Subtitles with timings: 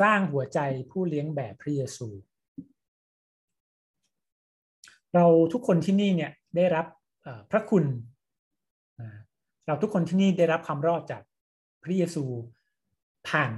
[0.00, 0.58] สร้างหัวใจ
[0.90, 2.08] ผู้เลี้ยงแบบพระเยซู
[5.14, 6.86] เราทุกคนที่นี่เนี่ยได้รับ
[7.50, 7.84] พระคุณ
[9.66, 11.22] เราทุกคนที่นี่ได้รับความรอดจาก
[11.82, 12.24] พระเยซู
[13.28, 13.52] ผ่าน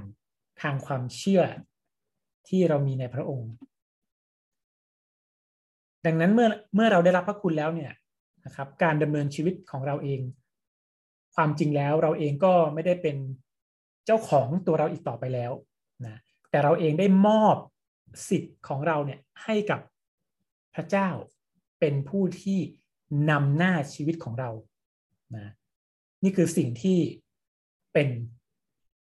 [0.61, 1.43] ทางความเชื่อ
[2.47, 3.51] ที่เรามีในพระองค์
[6.05, 7.91] ดังนั้นเมื่อเมื่อเราได้รับพระคุณแล้วเนี่ย
[8.45, 10.19] นะครับการดำเนินชีวิตของเราเอง
[11.35, 13.17] ความจริงแล้วเราเองก็ไม่ได้เป็น
[14.05, 15.51] เจ้าของตัวเราอีกต่อไปแล้ว
[16.07, 16.17] นะ
[16.49, 17.55] แต่เราเองได้มอบ
[18.29, 19.79] สิทธิ์ของเราเนี่ยให้กับ
[20.75, 21.09] พระเจ้า
[21.79, 22.59] เป็นผู้ที่
[23.29, 24.51] นำหน้าชีวิตของเรา
[25.35, 25.53] นะ
[26.23, 26.99] นี่คือสิ่งที่
[27.93, 28.09] เป็น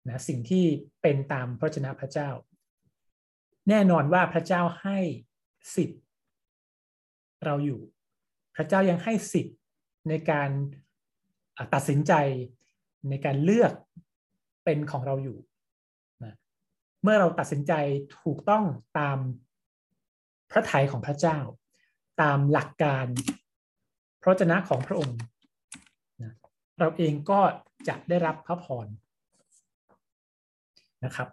[0.07, 0.65] นะสิ่งที่
[1.01, 2.29] เป็นตามพระชนะพระเจ้า
[3.69, 4.99] แน่นอนว่าพระเจ้าให้
[5.75, 6.01] สิทธิ์
[7.45, 7.81] เราอยู่
[8.55, 9.57] พระเจ้ายังให้สิทธิ์
[10.09, 10.49] ในการ
[11.73, 12.13] ตัดสินใจ
[13.09, 13.73] ในการเลือก
[14.65, 15.37] เป็นของเราอยู่
[17.03, 17.73] เมื่อเราตัดสินใจ
[18.21, 18.63] ถูกต้อง
[18.99, 19.17] ตาม
[20.51, 21.37] พระทัยของพระเจ้า
[22.21, 23.05] ตามหลักการ
[24.21, 25.19] พระเจนะของพระองค์
[26.21, 26.33] นะ
[26.79, 27.39] เราเองก็
[27.87, 28.87] จะได้รับพระพร
[31.05, 31.29] นะครับ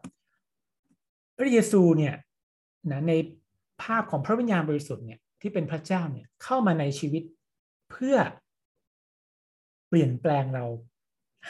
[1.36, 2.14] พระเยซูเนี่ย
[2.90, 3.12] นะใน
[3.82, 7.22] ภาพของพระวิญญาณบริสุทธิ์เนี่ยที่เป็นพระเจ้าเนี่ยเข้ามาในชีวิต
[7.90, 8.16] เพื่อ
[9.88, 10.66] เปลี่ยนแปลงเรา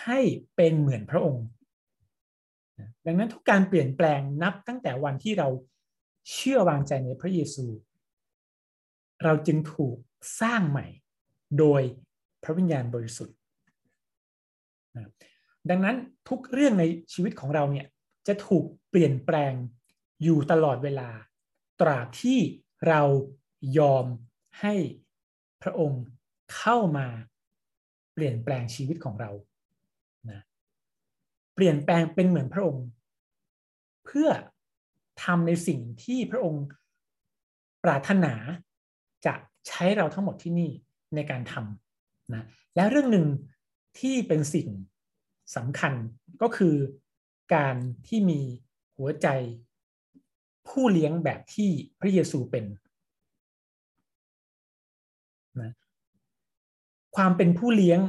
[0.04, 0.20] ให้
[0.56, 1.44] เป็นเหมือนพระองค์
[3.06, 5.48] ดังนั้นทุกการเปลี่ยนแปลงนับตั้งแต่วันที่เรา
[6.32, 7.66] เชื่อวางใจในพระเยซู
[9.24, 9.96] เราจึงถูก
[10.40, 10.86] สร้างใหม่
[11.58, 11.82] โดย
[12.42, 13.36] พระวิญญาณบริสุทธิ์
[15.70, 15.96] ดังนั้น
[16.28, 17.86] ทุกเรื่องในชีวิตของเราเนี่ย
[18.26, 19.52] จะถูกเปลี่ยนแปลง
[20.22, 21.10] อยู่ตลอดเวลา
[21.80, 22.38] ตราบที่
[22.88, 23.02] เรา
[23.78, 24.06] ยอม
[24.60, 24.74] ให้
[25.62, 26.02] พระองค์
[26.56, 27.06] เข้ามา
[28.14, 29.30] เปลี่ยนแปลงชีวิตของเรา
[31.54, 32.86] เปลี่ยนแปลงเป็นเหมือนพระองค์
[34.04, 34.28] เพื่อ
[35.24, 36.64] ทำในสิ่งที่พระองค์
[37.84, 38.34] ปรารถนา
[39.26, 39.34] จะ
[39.68, 40.70] ใช้เราทั้งหมดที่นี่
[41.14, 43.26] ในการทำนะและเรื่องหนึ่ง
[44.00, 44.68] ที่เป็นสิ่ง
[45.56, 45.92] สำคัญ
[46.42, 46.74] ก็คือ
[47.54, 47.76] การ
[48.06, 48.40] ที่มี
[48.98, 49.28] หัวใจ
[50.68, 51.70] ผู้เลี้ยงแบบที่
[52.00, 52.64] พระเยซูเป็น
[55.60, 55.72] นะ
[57.16, 58.00] ความเป็นผู้เลี้ยง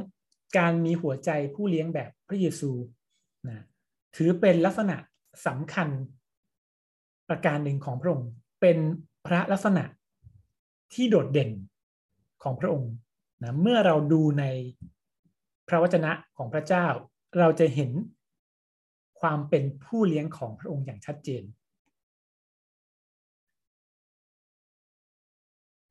[0.58, 2.70] การมีหัวใจผู้เลี้ยงแบบพระเยซู
[3.50, 3.64] นะ
[4.16, 4.96] ถือเป็นลักษณะ
[5.46, 5.88] สำคัญ
[7.28, 8.28] ประการหนึ่งของพระองค์
[8.60, 8.78] เป็น
[9.26, 9.84] พระลักษณะ
[10.94, 11.50] ที่โดดเด่น
[12.42, 12.92] ของพระองค์
[13.42, 14.44] นะเมื่อเราดูใน
[15.68, 16.86] พระวจนะของพระเจ้า
[17.38, 17.90] เราจะเห็น
[19.20, 21.42] ความเป็นผู้เลี้ยงของพระองค์อย่างชัดเจน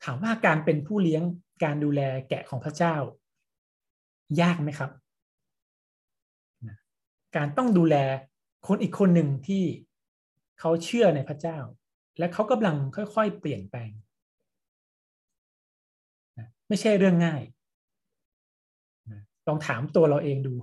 [0.04, 1.24] ถามว่าการเป็นผู้เลี้ยง
[1.64, 2.96] การดูแลแกะของพระเจ้า
[4.42, 4.92] ยากไหมครับ
[7.36, 7.96] การต้องดูแล
[8.68, 9.64] คนอีกคนหนึ่งที่
[10.60, 11.58] เขาเชื่อในพระเจ้า
[12.20, 13.92] และเขากำลังค่อยๆ เปลี่ยนแปลง
[16.68, 17.42] ไม่ใช่เรื่องง่าย
[19.48, 20.54] ลองถามตัวเราเองดู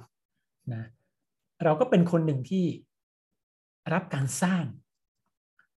[0.74, 0.84] นะ
[1.64, 2.66] เราก็เป็นคนหนึ่งที่
[3.92, 4.64] รับการสร้าง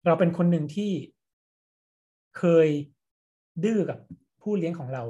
[0.06, 0.92] เราเป็นคนหนึ่งที่
[2.38, 2.68] เคย
[3.64, 3.98] ดื้อกับ
[4.42, 5.04] ผู้เลี้ยงของเรา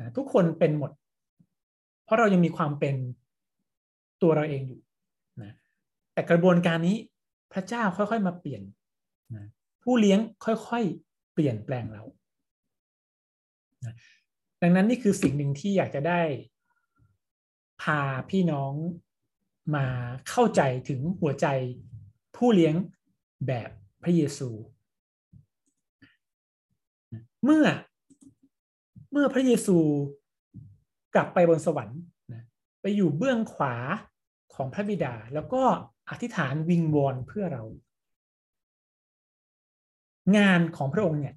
[0.00, 0.90] นะทุกคนเป็นหมด
[2.04, 2.96] เพราะเรายังมีความเป็น
[4.22, 4.80] ตัวเราเองอยู่
[6.20, 6.98] แต่กระบวนการนี้
[7.52, 8.62] พระเจ้าค่อยๆมาเปลี่ยน
[9.36, 9.46] นะ
[9.82, 12.02] ผู้เลี้ยงค่อยๆเปลี่ยนแปลงเรา
[13.84, 13.94] นะ
[14.62, 16.20] ดังนั้นนี่คือสิ่งหนึ่งที่อยากจะได้
[17.82, 18.00] พา
[18.30, 18.72] พี่น้อง
[19.76, 19.86] มา
[20.30, 21.46] เข้าใจถึงหัวใจ
[22.36, 22.74] ผู้เลี้ยง
[23.46, 23.70] แบบ
[24.02, 24.48] พระเยซู
[27.44, 27.66] เมื่อ
[29.12, 29.76] เมื่อพระเยซู
[31.14, 32.00] กลับไปบนสวรรค์
[32.80, 33.74] ไปอยู่เบื้องขวา
[34.54, 35.62] ของพระบิดาแล้วก็
[36.10, 37.64] อธิษฐานวิงวอนเพื่อเรา
[40.36, 41.34] งานของพระองค์เนี่ย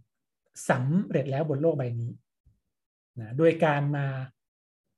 [0.69, 2.11] สำเร็จแล้วบนโลกใบนี้
[3.19, 4.07] นะโดยการมา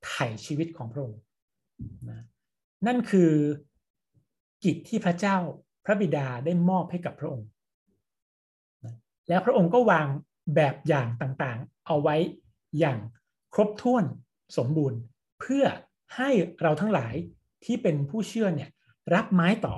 [0.06, 1.20] ไถ่ชีวิตของพระองค์
[2.10, 2.24] นะ
[2.88, 3.32] นั่นคือ
[4.64, 5.38] กิจที่พระเจ้า
[5.86, 7.48] พระบิดาได้มอบให้กับพระองค์
[9.30, 10.08] แล้วพระองค์ก็วาง
[10.56, 12.16] แบบอย่างต่างๆ เอาไว้
[12.80, 13.00] อย่าง
[13.54, 14.06] ครบถ้วน
[14.58, 15.00] สมบูรณ์
[15.40, 15.66] เพื่อ
[16.16, 16.30] ให้
[16.62, 17.14] เราทั้งหลาย
[17.66, 18.70] ที่เป็นผู้เชื่อเนี่ย
[19.14, 19.76] รับไม้ต่อ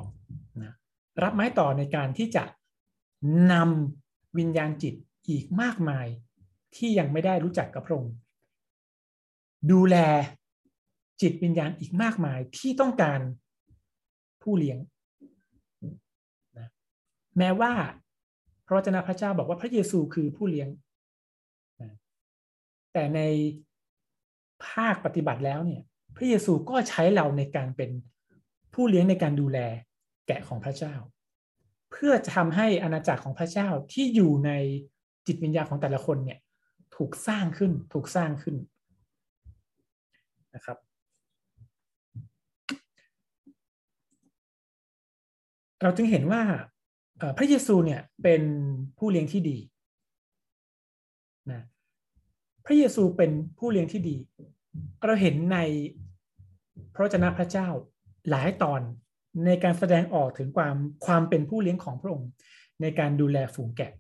[0.64, 0.74] นะ
[1.24, 2.44] รับไม้ต่อในการที่จะ
[3.52, 4.94] นำวิญญาณจิต
[5.30, 6.08] อีกมากมาย
[6.76, 8.16] ที่ยังไม่ได้รู้จักกับพระองค์
[9.72, 9.98] ดูแล
[11.22, 13.20] จิตวิญญาณอีกมากมายที่ต้องการ
[14.42, 14.78] ผู้เลี้ยง
[16.58, 16.68] นะ
[17.38, 17.72] แม้ว่า
[18.66, 20.70] พระวจนะพระเจ้าบอกว่าพระเยซูคือผู้เลี้ยง
[21.82, 21.92] นะ
[22.94, 23.22] แต่ใน
[24.68, 25.84] ภาคปฏิบัติแล้วเนี่ย
[26.16, 27.90] พระเยซูก็ใช้เราในการเป็น
[28.80, 29.60] ผู้เลี้ยงในการดูแล
[30.28, 30.96] แกะของพระเจ้า
[31.92, 34.52] เพื่อจะทำให้อาณาจักรของพระเจ้าที่อยู่ใน
[35.28, 36.40] จิตวิญญาณของแต่ละคนเนี่ย
[36.96, 38.56] ถูกสร้างขึ้นถูกสร้างขึ้น
[40.56, 40.78] นะครับ
[45.82, 46.42] เราจึงเห็นว่า
[47.38, 48.42] พระเยซูเนี่ยเป็น
[48.98, 49.58] ผู้เลี้ยงที่ดี
[51.52, 51.62] นะ
[52.66, 54.18] พระเยซูเป็นผู้เลี้ยงที่ดี
[55.06, 55.58] เราเห็นใน
[56.96, 57.70] พระเจ้าพระเจ้า
[58.30, 58.82] หลายตอน
[59.46, 60.76] ในการแสดงออกถึงความ
[61.06, 62.30] ความเป็นผู้เลี้ยงของพระองค์
[62.82, 63.92] ในการดูแลฝูงแกะ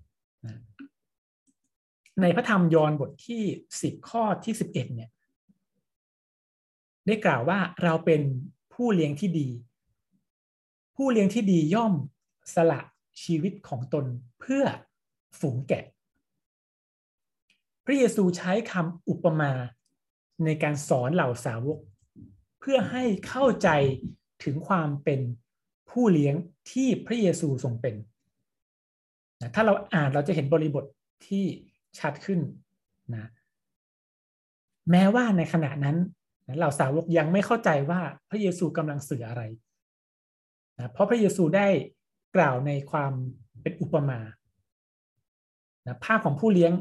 [2.21, 3.43] ในพระธรรมยอห์นบทที่
[3.81, 5.09] สิบข้อที่สิบเอ็ดเนี่ย
[7.07, 8.21] ได้กล่าวว่าเราเป็น
[8.73, 9.47] ผู้เลี้ยงที่ดี
[10.95, 11.93] ผู้เลี้ยงที่ดีย่อม
[12.55, 12.81] สละ
[13.23, 14.05] ชีวิตของตน
[14.39, 14.63] เพื่อ
[15.39, 15.85] ฝูงแกะ
[17.85, 19.51] พระเยซูใช้คำอุปมา
[20.45, 21.79] ในการสอนเหล่าสาวก
[22.59, 23.69] เพื่อให้เข้าใจ
[24.43, 25.19] ถึงความเป็น
[25.89, 26.35] ผู้เลี้ยง
[26.71, 27.95] ที่พระเยซูทรงเป็น
[29.41, 30.85] นะถ้าเราอ่านเราจะเห็นบริบท
[31.27, 31.45] ที่
[31.99, 32.39] ชัดขึ้น
[33.15, 33.29] นะ
[34.91, 35.97] แม้ว่าในขณะนั้น
[36.57, 39.41] เหล่าสาวกยังไม่เข้าใจว่าพระเยซูกำลังสื่ออะไร
[40.77, 41.67] นะเพราะพระเยซูได้
[42.35, 43.13] กล่าวในความ
[43.61, 44.19] เป็นอุปมา
[45.87, 46.73] นะภาพของผู้เลี้ยง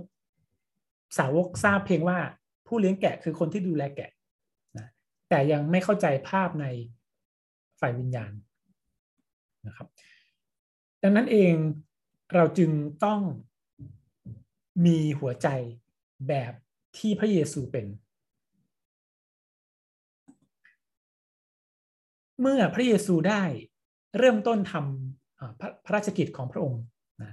[1.18, 2.18] สาวกทราบเพียงว่า
[2.66, 4.10] ผู้เลี้ยงแกะคือคนที่ดูแลแกะ
[4.78, 4.86] นะ
[5.28, 6.66] แต่ยังไม่เข้าใจภาพใน
[7.80, 8.32] ฝ่ายวิญญาณ
[9.66, 9.88] นะครับ
[11.02, 11.54] ดังนั้นเอง
[12.34, 12.70] เราจึง
[13.04, 13.20] ต้อง
[14.86, 15.48] มีหัวใจ
[16.28, 16.52] แบบ
[16.98, 17.86] ที่พระเยซูเป็น
[22.40, 23.42] เมื่อพระเยซูได้
[24.18, 26.82] เริ่มต้นทำพระราชกิจของพระองค์
[27.22, 27.32] นะ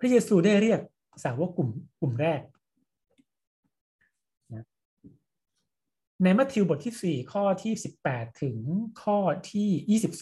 [0.00, 0.80] พระเยซูได้เรียก
[1.24, 2.40] สาวกกลุ่มกลุ่มแรก
[4.54, 4.64] นะ
[6.22, 7.74] ในมัทธิวบทที่ 4 ข้อที่
[8.06, 8.58] 18 ถึง
[9.02, 9.18] ข้อ
[9.52, 10.12] ที่ 22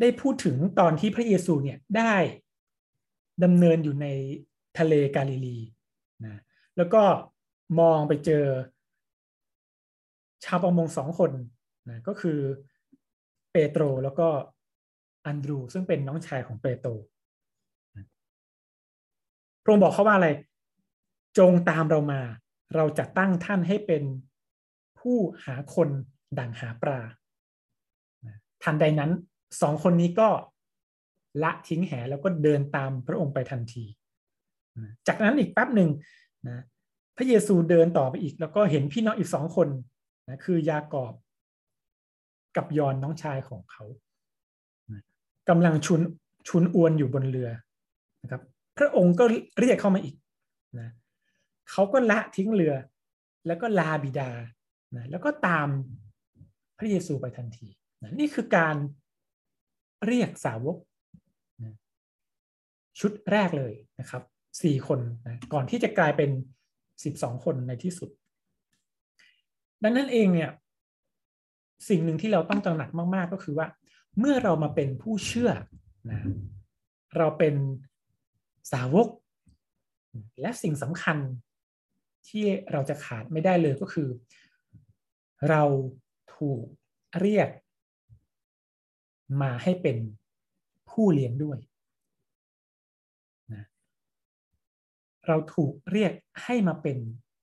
[0.00, 2.14] ได้พูดถึงตอนที่พระเยซูเนี่ยได้
[3.44, 4.06] ดำเนินอยู่ใน
[4.78, 5.58] ทะเลกาลิลี
[6.24, 6.40] นะ
[6.76, 7.02] แล้วก็
[7.80, 8.44] มองไปเจอ
[10.44, 11.32] ชาวประมงสองคน
[11.90, 12.38] นะก็คือ
[13.52, 14.28] เปโตรแล้วก็
[15.26, 16.90] อันดรูซึ่งเป็นน้องชายของเปโตร
[19.62, 20.28] พระองค์บอกเขาว่าอะไร
[21.38, 22.20] จงตามเรามา
[22.76, 24.02] เราจะตั้งท่านให้เป็น
[24.98, 25.88] ผู้หาคน
[26.38, 27.00] ดังหาปลา
[28.62, 29.10] ทันใดนั้น
[29.60, 30.28] สองคนนี้ก็
[31.42, 33.84] ละทิ้งแหแล้วก็เดินตามพระองค์ไปทันที
[35.06, 35.88] จากนั้นอีกแป๊บหนึ่ง
[36.48, 36.62] นะ
[37.16, 39.68] พระเยซูเดินต่อไปอีก แล้วก็เห็นพี่น้องอีกสองคน
[40.28, 41.14] นะคือยากอบ
[42.56, 43.84] กับยอนน้องชายของเขา
[45.48, 46.00] กำลังชุน
[46.48, 47.50] ชุนอวนอยู่บนเรือ
[48.22, 48.42] นะครับ
[48.78, 49.24] พระองค์ก็
[49.60, 50.14] เรียกเข้ามาอีก
[50.78, 50.88] นะ
[51.70, 52.74] เขาก็ละทิ้งเรือ
[53.46, 54.30] แล้วก็ลาบิดา
[54.96, 55.68] นะแล้วก็ตาม
[56.78, 57.68] พระเยซูไปทันที
[58.02, 58.76] นะนี่คือการ
[60.06, 60.76] เรียกสาวก
[61.62, 61.74] นะ
[63.00, 64.22] ชุดแรกเลยนะครับ
[64.62, 66.30] สี่คนนะก่อนที่จะกลายเป็น
[67.04, 68.10] สิบสองคนในที่สุด
[69.82, 70.50] ดังนั้นเองเนี่ย
[71.88, 73.66] สิ่งหนึ่งที่เราต้องตระหนักมาก ๆ ก็คือว่า
[74.18, 75.50] เมื่อเรามาเป็นผู้เชื่อ
[76.10, 76.20] นะ
[77.16, 77.54] เราเป็น
[78.72, 79.08] สาวก
[80.40, 81.18] และสิ่งสำคัญ
[82.28, 84.08] ที่เราจะขาดไม่ได้เลยก็คือ
[85.48, 85.62] เรา
[86.36, 86.64] ถูก
[87.20, 87.48] เรียก
[89.42, 89.96] มาให้เป็น
[90.90, 91.58] ผู้เลี้ยงด้วย
[93.52, 93.64] นะ
[95.26, 96.12] เราถูกเรียก
[96.44, 96.98] ให้มาเป็น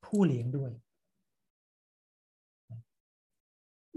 [0.06, 0.72] ผู้เลี้ยงด้วย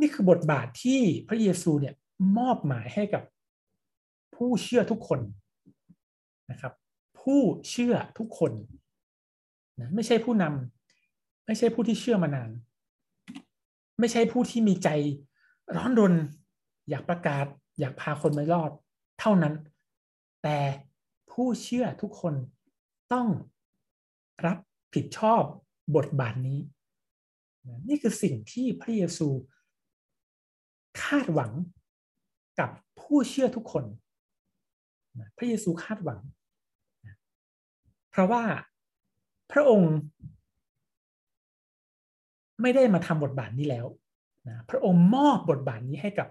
[0.00, 1.94] นี่คือบทบาทที่พระเยซูเนี่ย
[2.38, 3.22] มอบหมายให้กับ
[4.36, 5.20] ผู้เชื่อทุกคน
[6.50, 6.72] นะครับ
[7.20, 8.52] ผู้เชื่อทุกคน
[9.80, 12.50] นะไม่ใช่ผู้นำไม่ใช่ผู้ที่เชื่อมานาน
[14.00, 14.88] ไม่ใช่ผู้ที่มีใจ
[15.76, 16.14] ร้อนรน
[16.88, 17.46] อยากประกาศ
[17.80, 18.70] อยากพาคนมารอด
[19.20, 19.54] เท่านั้น
[20.42, 20.58] แต่
[21.30, 22.34] ผู้เชื่อทุกคน
[23.12, 23.28] ต้อง
[24.46, 24.58] รับ
[24.94, 25.42] ผิดชอบ
[25.96, 26.60] บทบาทนี้
[27.88, 29.28] นี่คือสิ่งที่พระเยซู
[31.02, 31.52] คาดหวัง
[32.58, 32.70] กับ
[33.00, 33.84] ผู้เชื่อทุกคน
[35.36, 36.20] พระเยซูคาดหวัง
[38.10, 38.42] เพราะว่า
[39.52, 39.92] พระองค์
[42.62, 43.86] ไม่ได้มาทำบทบาทนี้แล้ว
[44.48, 46.28] นะพระองค์มอบบทบาทนี้ให้กับ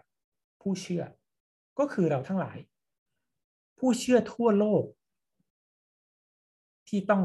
[0.61, 1.03] ผู้เชื่อ
[1.79, 2.57] ก็คือเราทั้งหลาย
[3.79, 4.83] ผู้เชื่อทั่วโลก
[6.87, 7.23] ที่ต้อง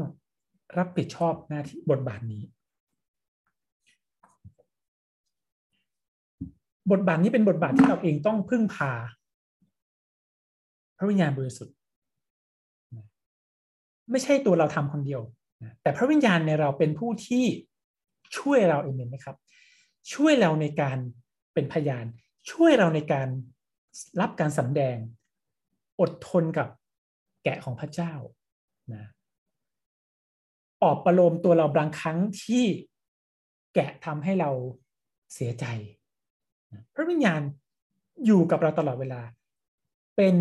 [0.77, 2.43] รับผิดชอบหน้าที่บทบาทนี้
[6.91, 8.91] บทบาทนี้เป็นบทบาทที่เราเองต้องพึ่งพา
[10.97, 11.75] พระวิญญาณบริสุทธิ์
[14.11, 15.21] ไม่ใช่ตัวเราทำคนเดียว
[15.81, 17.45] แต่พระวิญญาณในเราเป็นผู้ที่
[18.37, 19.37] ช่วยเราเองไหมครับ
[20.13, 20.97] ช่วยเราในการ
[21.53, 22.05] เป็นพยาน
[22.51, 23.27] ช่วยเราในการ
[24.21, 24.97] รับการสำแดง
[25.99, 26.67] อดทนกับ
[27.43, 28.13] แกะของพระเจ้า
[28.93, 29.03] นะ
[30.81, 32.65] ปอบประโลมตัวเราบางครั้งที่
[33.75, 34.49] แกะทำให้เรา
[35.33, 35.65] เสียใจ
[36.95, 37.41] พระวิญญาณ
[38.25, 39.21] อยู่กับเราตลอดเวลา
[40.17, 40.35] เป็น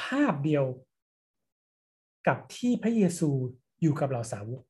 [0.00, 0.64] ภาพเดียว
[2.26, 3.30] กับที่พระเยซู
[3.82, 4.62] อยู่กับเราสาวก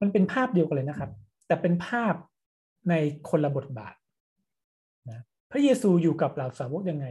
[0.00, 1.10] มันเป็นภาพเดียวกันเลยนะครับ
[1.46, 2.14] แต่เป็นภาพ
[2.90, 2.94] ใน
[3.28, 3.94] คนละบทบาท
[5.10, 7.06] นะพระเยซูอยู่กับเราสาวกยังไง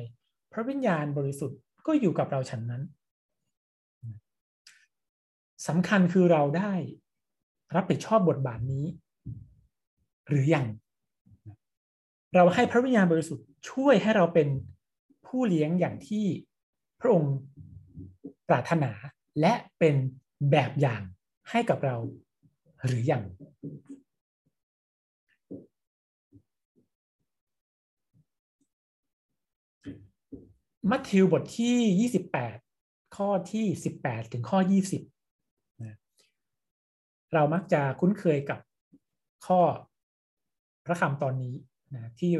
[0.53, 2.83] พระวิญญาณบริสุทธิ์ก็อยู่กับเราฉันนั้น
[5.67, 6.73] สำคัญคือเราได้
[7.75, 8.85] รับผิดชอบบทบาทนี้
[10.27, 10.67] หรืออยัง
[12.35, 14.47] เราให้พระวิญญาณบริสุทธิ์ช่วยให้เราเป็น
[15.27, 16.25] ผู้เลี้ยงอย่างที่
[16.99, 17.33] พระองค์
[18.49, 18.91] ปรารถนา
[19.41, 19.95] และเป็น
[20.51, 21.01] แบบอย่าง
[21.49, 21.95] ให้กับเรา
[22.85, 23.23] หรืออยัง
[30.89, 32.09] มัทธิวบทที่
[32.49, 33.65] 28 ข้อที่
[33.99, 34.59] 18 ถึงข้อ
[35.19, 35.97] 20นะ
[37.33, 38.59] เรามักจะคุ้นเคยกับ
[39.47, 39.61] ข้อ
[40.85, 41.55] พระคำตอนนี้
[41.95, 42.31] นะที่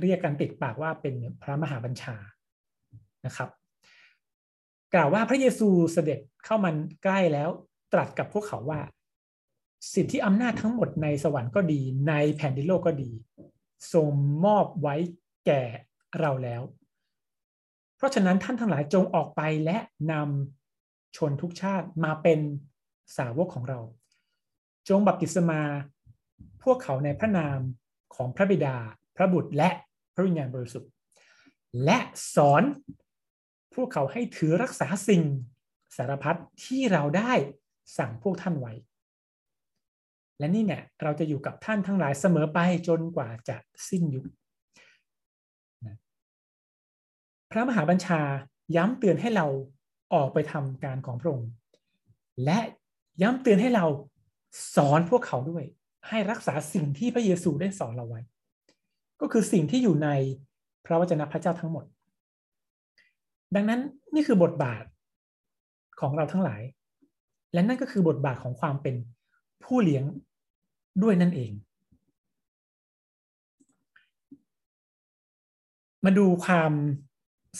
[0.00, 2.16] เรียกกันติดปากว่าเป็นพระมหาบัญชา
[3.26, 3.50] นะครับ
[4.94, 7.50] กล่าวว่าพระเยซูเสด็จ เข้ามันใกล้แล้ว
[7.92, 8.80] ตรัสกับพวกเขาว่า
[9.94, 13.10] สิทธิอำนาจทั้งหมดในสวรรค์ก็ดี ในแผ่นดินโลกก็ดี
[13.92, 14.08] ทรง
[14.44, 14.94] มอบไว้
[15.46, 15.62] แก่
[16.20, 16.62] เราแล้ว
[17.96, 19.78] เพราะฉะนั้นท่านทั้งหลายจงออกไปและ
[20.12, 22.40] นำชนทุกชาติมาเป็น
[23.16, 23.80] สาวกของเรา
[24.88, 25.60] จงบัพติศมา
[26.62, 27.58] พวกเขาในพระนาม
[28.14, 28.76] ของพระบิดา
[29.16, 29.70] พระบุตรและ
[30.14, 30.90] พระวิญญาณบริสุทธิ์
[31.84, 31.98] และ
[32.34, 32.62] สอน
[33.74, 35.22] พวกเขาให้ถือรักษาสิ่ง
[35.96, 37.32] สารพัดที่เราได้
[37.98, 38.72] สั่งพวกท่านไว้
[40.38, 42.58] และนี่เนี่ยเราจะอยู่กับท่านทั้งหลายเสมอไป
[42.88, 43.56] จนกว่าจะ
[43.88, 44.24] สิ้นยุค
[47.50, 48.20] พระมหาบัญชา
[48.76, 49.46] ย้ำเตือนให้เรา
[50.14, 51.50] ออกไปทำการของพระองค์
[52.44, 52.60] และ
[53.22, 53.86] ย้ำเตือนให้เรา
[54.74, 55.64] สอนพวกเขาด้วย
[56.08, 58.20] ให้รักษาสิ่งที่พระเยซูได้สอนเราไว้
[59.20, 60.08] ก็คือสิ่งที่อยู่ใน
[60.86, 61.84] พระวจนะพระเจ้าทั้งหมด
[63.54, 63.80] ดังนั้น
[64.14, 64.84] นี่คือบทบาท
[66.00, 66.62] ของเราทั้งหลาย
[67.52, 68.94] และนั่นก็คือบทบาทของความเป็น
[69.64, 70.04] ผู้เลี้ยง
[71.02, 71.52] ด้วยนั่นเอง
[76.04, 76.72] มาดูความ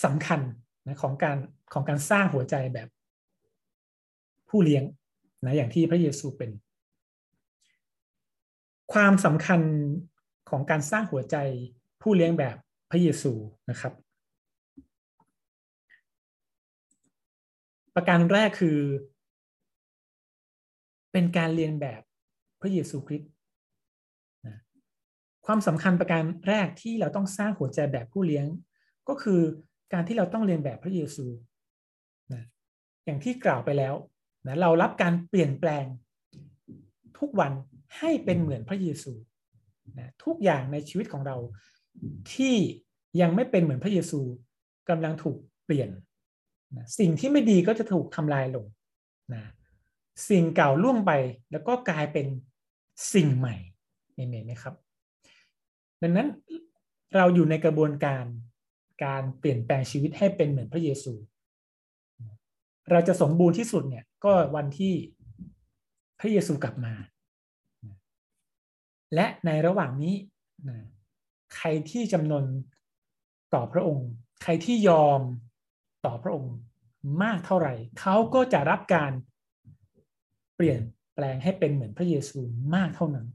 [0.05, 0.41] สำคัญ
[0.87, 1.37] นะของการ
[1.73, 2.88] ของการสร้างหัวใจแบบ
[4.49, 4.85] ผู้เลี้ยง
[5.45, 6.50] นะอย่างที่พระเยซูเป็น
[8.93, 9.61] ความสำคัญ
[10.50, 11.37] ของการสร้างหัวใจ
[12.03, 12.57] ผู้เลี้ยงแบบ
[12.91, 13.33] พระเยซู
[13.71, 13.93] นะครับ
[17.94, 18.78] ประการแรกคือ
[21.12, 22.02] เป็นการเรียนแบบ
[22.60, 23.30] พระเยซูคริสต์
[25.46, 28.46] ความสำคัญประการแรกที่เราต้องสร้างหัวใจแบบผู้เลี้ยง
[29.08, 29.40] ก็คือ
[29.92, 31.26] การที่เราต้องเรียนแบบพระเยซู
[32.32, 32.44] นะ
[33.04, 33.94] อย่างที่กล่าวไปแล้ว
[34.46, 35.84] นะเรารับการเปลี่ยนแปลง
[37.18, 37.52] ทุกวัน
[37.98, 39.12] ให้เป็นเหมือนพระเยซู
[39.98, 41.36] นะทุกอย่างในชีวิตของเรา
[42.34, 42.56] ที่
[43.20, 44.20] ยังไม่เป็นเหมือนพระเยซู
[44.88, 45.88] กำลังถูกเปลี่ยน
[46.76, 48.66] นะสิ่งที่ไม่ดีก็จะถูกทำลายลง
[49.35, 49.45] นะ
[50.28, 51.12] สิ่งเก่าล่วงไป
[51.52, 52.26] แล้วก็กลายเป็น
[53.14, 53.57] สิ่งใหม่
[54.14, 54.75] เห็นไหมครับ
[56.02, 56.28] ดังนั้น
[57.16, 58.25] เราอยู่ในกระบวนการ
[59.04, 61.12] การเปลี่ยนแปลงชีวิตให้เป็นเหมือนพระเยซู
[62.90, 64.95] เราจะสมบูรณ์ที่สุดเนี่ยก็วันที่
[66.21, 66.95] พระเยซูกลับมา
[69.14, 70.14] และในระหว่างนี้
[71.57, 72.45] ใครที่จำนน
[73.54, 74.09] ต่อพระองค์
[74.43, 75.21] ใครที่ยอม
[76.06, 76.54] ต่อพระองค์
[77.23, 79.12] มากเท่าไหร่ เขาก็จะรับการ
[80.56, 80.80] เปลี่ยน
[81.14, 82.38] แปลงให้เป็นเหมือนพระเยซู
[82.75, 83.26] มากเท่านั้น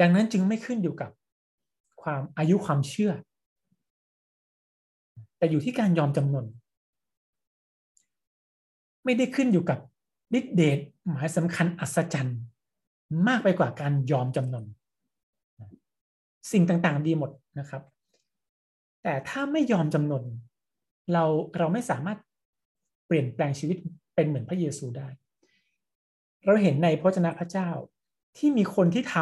[0.00, 1.10] ดังนั้นจึงไม่ขึ้นอยู่กับ
[2.02, 3.12] ความอายุความเชื่อ
[5.38, 6.46] แต่อยู่ที่การยอมจำนน
[9.04, 9.78] ไม่ได้ขึ้นอยู่กับ
[10.38, 10.78] ฤทธิเดช
[11.10, 12.38] หมายสำคัญอัศจรรย์
[13.28, 14.64] มากไปกว่าการยอมจำนน
[16.52, 17.82] สิ่งต่างๆดีหมดนะครับ
[19.02, 20.24] แต่ถ้าไม่ยอมจำนน
[21.12, 21.24] เรา
[21.58, 22.18] เราไม่สามารถ
[23.06, 23.76] เปลี่ยนแปลงชีวิต
[24.14, 25.08] เป็นเหมือนพระเยซูได้
[26.44, 27.70] เราเห็นในพระเจ้าพระเจ้า
[28.36, 29.16] ที่มีคนที่ท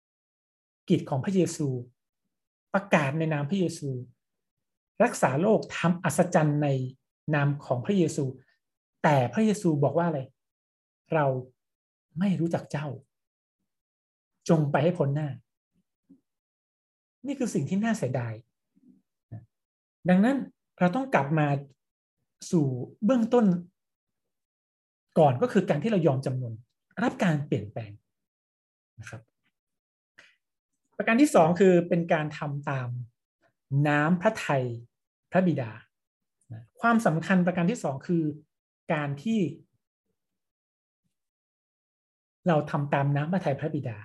[0.00, 1.68] ำกิจของพระเยซู
[2.74, 3.90] ประกาศในนามพระเยซู
[5.04, 6.68] รักษาโรคทำอัศจรรย์ใน
[7.34, 8.24] นามของพระเยซู
[9.02, 10.20] แต่พระเยซูบอกว่าอะไร
[11.14, 11.26] เรา
[12.18, 12.86] ไม่รู้จักเจ้า
[14.48, 15.28] จงไปให้พ้นหน้า
[17.26, 18.34] นี่คือสิ่งที่น่าเสียดาย
[20.08, 20.36] ดังนั้น
[20.78, 21.46] เราต้องกลับมา
[22.50, 22.66] สู่
[23.04, 23.46] เบื้องต้น
[25.18, 26.52] ก่อนก็คือการที่เรายอมจำนวน
[27.02, 27.92] รับการเปลี่ยนแปลง
[29.00, 29.22] นะครับ
[30.96, 32.88] ประการที่สองคือเป็นการทำตาม
[33.88, 34.64] น้ำพระไทย
[35.30, 35.70] พระบิดา
[36.80, 38.24] ความสำคัญประการที่สองคือ
[38.92, 39.40] การที่
[42.48, 43.98] เราทำตามน้ำพระทัยพระบิดา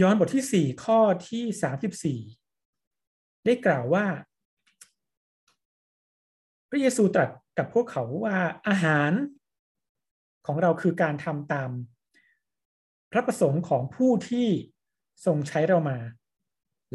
[0.00, 2.20] ย้อนบทที่สี่ข้อที่สามสิบสี่
[3.44, 4.06] ได้กล่าวว่า
[6.68, 9.12] พระเยซูตรัสกับพวกเขาว่าอาหาร
[10.46, 11.70] ของเราคือการทำตาม
[13.12, 14.48] พระประสงค์ของผู้ที่
[15.26, 15.98] ทรงใช้เรามา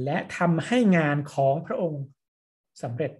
[0.03, 2.03] และทำให้งานของพระองค์
[2.81, 3.11] สำเร็จ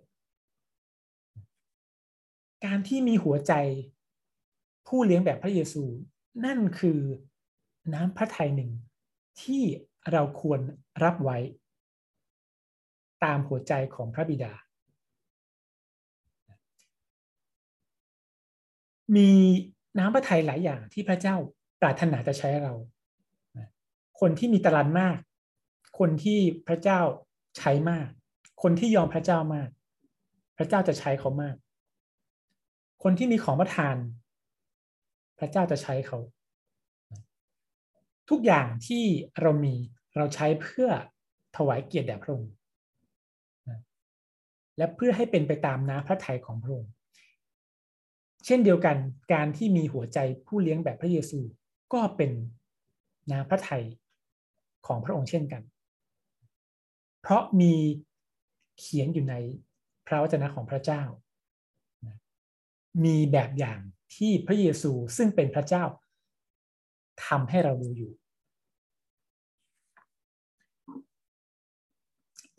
[2.65, 3.53] การที่มีหัวใจ
[4.87, 5.83] ผู้เลี้ยงแบบพระเยซู
[6.45, 6.99] นั่นคือ
[7.93, 8.71] น้ำพระทัยหนึ่ง
[9.41, 9.63] ที่
[10.11, 10.59] เราควร
[11.03, 11.37] รับไว้
[13.23, 14.53] ตามหัวใจของพระบิดา
[19.15, 19.29] มี
[19.97, 21.35] น้ำพระทัยหลายอย่างที่พระเจ้า
[21.81, 22.73] ปรารถนาจะใช้เรา
[24.19, 25.17] คนที่มีตรันมาก
[25.99, 26.99] คนที่พระเจ้า
[27.57, 28.07] ใช้มาก
[28.61, 29.69] คนที่ยอมพระเจ้ามาก
[30.57, 31.55] พระเจ้าจะใช้เขามาก
[33.03, 33.95] คนที่มีของประทาน
[35.39, 36.17] พระเจ้าจะใช้เขา
[38.29, 39.03] ทุกอย่างที่
[39.41, 39.75] เรามี
[40.17, 40.89] เราใช้เพื่อ
[41.55, 42.51] ถวายเกียรติแด่พระองค์
[44.79, 46.91] และเพื่อให้เป็นไปตามน้ำพระทัยของพระองค์
[48.45, 48.97] เช่นเดียวกัน
[49.33, 51.39] การที่มีหัวใจผู้เลี้ยงแบบพระเยซู
[51.93, 52.31] ก็เป็น
[53.31, 53.83] น้ำพระทัย
[54.87, 55.63] ของพระองค์เช่นกัน
[57.21, 57.73] เพราะมี
[58.79, 59.35] เขียนอยู่ใน
[60.07, 61.01] พระวจนะของพระเจ้า
[63.05, 63.79] มีแบบอย่าง
[64.15, 65.83] ที่พระเยซูซึ่งเป็นพระเจ้า
[67.25, 68.11] ทำให้เราดูอยู่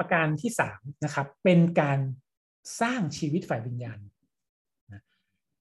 [0.00, 1.98] ประการที่สามนะครับเป็นการ
[2.80, 3.98] สร้างชีวิตฝ่ายวิญญาณ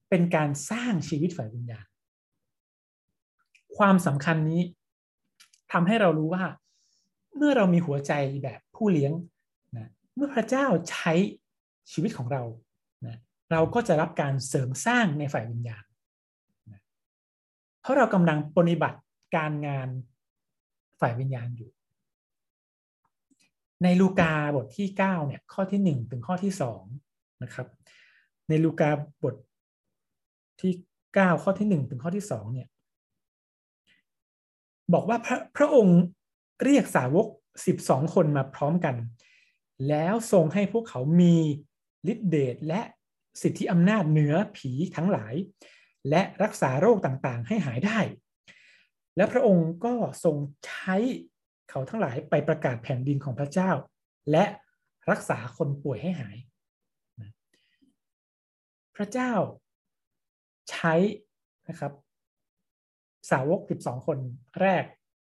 [0.09, 1.85] เป็นการสร้างชีวิตฝ่ายวิญญาณ
[3.77, 4.61] ความสำคัญนี้
[5.71, 6.45] ทำให้เรารู้ว่า
[7.35, 9.13] เมื่อเรามีหัวใจแบบผู้เลี้ยง
[9.77, 11.13] นะเมื่อพระเจ้าใช้
[11.91, 12.43] ชีวิตของเรา
[13.05, 13.17] นะ
[13.51, 15.83] เราก็จะรับการเสริมสร้างในฝ่ายวิญญาณ
[16.71, 16.81] นะ
[17.81, 18.99] เพราะเรากำลังปฏิบัติ
[19.35, 19.89] การงาน
[20.99, 21.71] ฝ่ายวิญญาณอยู่
[23.83, 26.53] ในลูกาบทที่9เนี่ยข้อที่ 1 ถึงข้อที่
[26.97, 27.67] 2นะครับ
[28.49, 28.89] ในลูกา
[29.23, 29.35] บท
[30.61, 30.73] ที่
[31.13, 32.67] เก้าข้อที่หนึ่งถึงข้อที่สองเนี่ย
[34.93, 35.99] บอกว่าพระพระองค์
[36.63, 37.27] เรียกสาวก
[37.65, 38.95] สิบสองคนมาพร้อมกัน
[39.89, 41.35] แล้วทรงให้พวกเขามี
[42.11, 42.81] ฤทธิเดชและ
[43.41, 45.33] สิทธิอำนาจเหนือผีทั้งหลาย
[46.09, 47.99] และรักษาโรคต่างๆ ให้หายได้
[49.15, 50.95] และพระองค์ก็ทรงใช้
[51.69, 53.71] เขาทั้งหลายไปประกาศแผ่นดินของพระเจ้า
[54.31, 54.45] และ
[55.09, 56.37] รักษาคนป่วยให้หาย
[58.95, 59.31] พระเจ้า
[60.69, 60.93] ใช้
[61.69, 61.93] นะครับ
[63.31, 64.17] สาวก 12 คน
[64.61, 64.83] แรก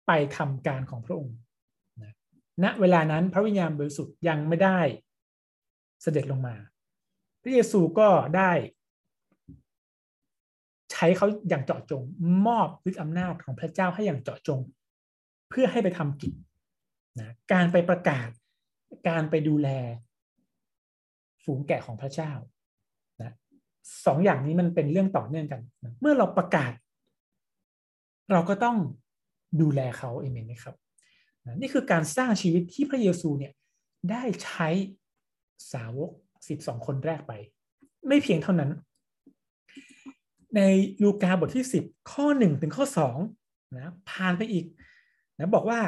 [0.07, 1.37] ไปทำการของพระองค์
[2.03, 2.13] นะ
[2.65, 4.81] ณเวลานั้นพระวิญญาณบริสุทธิ์ยังไม่ได้
[6.03, 6.57] เสด็จลงมา
[7.43, 8.53] พระเยซูก็ได้
[10.93, 12.03] ใช้เขาอย่างเจาะจง
[12.47, 14.61] มอบฤทธิอำนาจของพระเจ้าให้อย่างเจาะจง
[15.55, 16.33] พื่อให้ไปทำกิจ
[17.21, 18.29] นะการไปประกาศ
[19.09, 19.69] การไปดูแล
[21.45, 22.33] ฝูงแกะของพระเจ้า
[24.07, 25.61] สองอย่างนี้มันเป็นเรื่องต่อเนื่องกัน
[26.01, 26.73] เมื่อเราประกาศ
[28.33, 28.77] เราก็ต้อง
[29.61, 30.75] ดูแลเขาเอเมนไหมครับ
[31.61, 33.53] นี่คือการสร้างชีวิตที่พระเยซูเนี่ย
[34.11, 34.69] ได้ใช้
[35.73, 36.11] สาวก
[36.49, 37.33] สิบสองคนแรกไป
[38.09, 38.71] ไม่เพียงเท่านั้น
[40.57, 40.61] ใน
[41.03, 43.17] ลูกาบทที่สิบข้อหนึ่งถึงข้อสอง
[43.77, 44.65] นะผ่านไปอีก
[45.39, 45.81] นะบอกว่า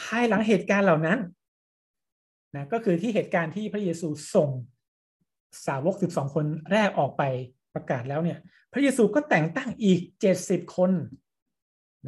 [0.00, 1.18] ภายหลังเหตุการณ์เหล่านั้น
[2.56, 4.50] นะก็คือที่เหตุการณ์ที่พระเยซูส่ง
[5.66, 7.22] สาวก 12 คนแรกออกไป
[7.74, 8.38] ประกาศแล้วเนี่ย
[8.72, 10.00] พระเยซูก็แต่งตั้งอีก
[10.38, 10.92] 70 คน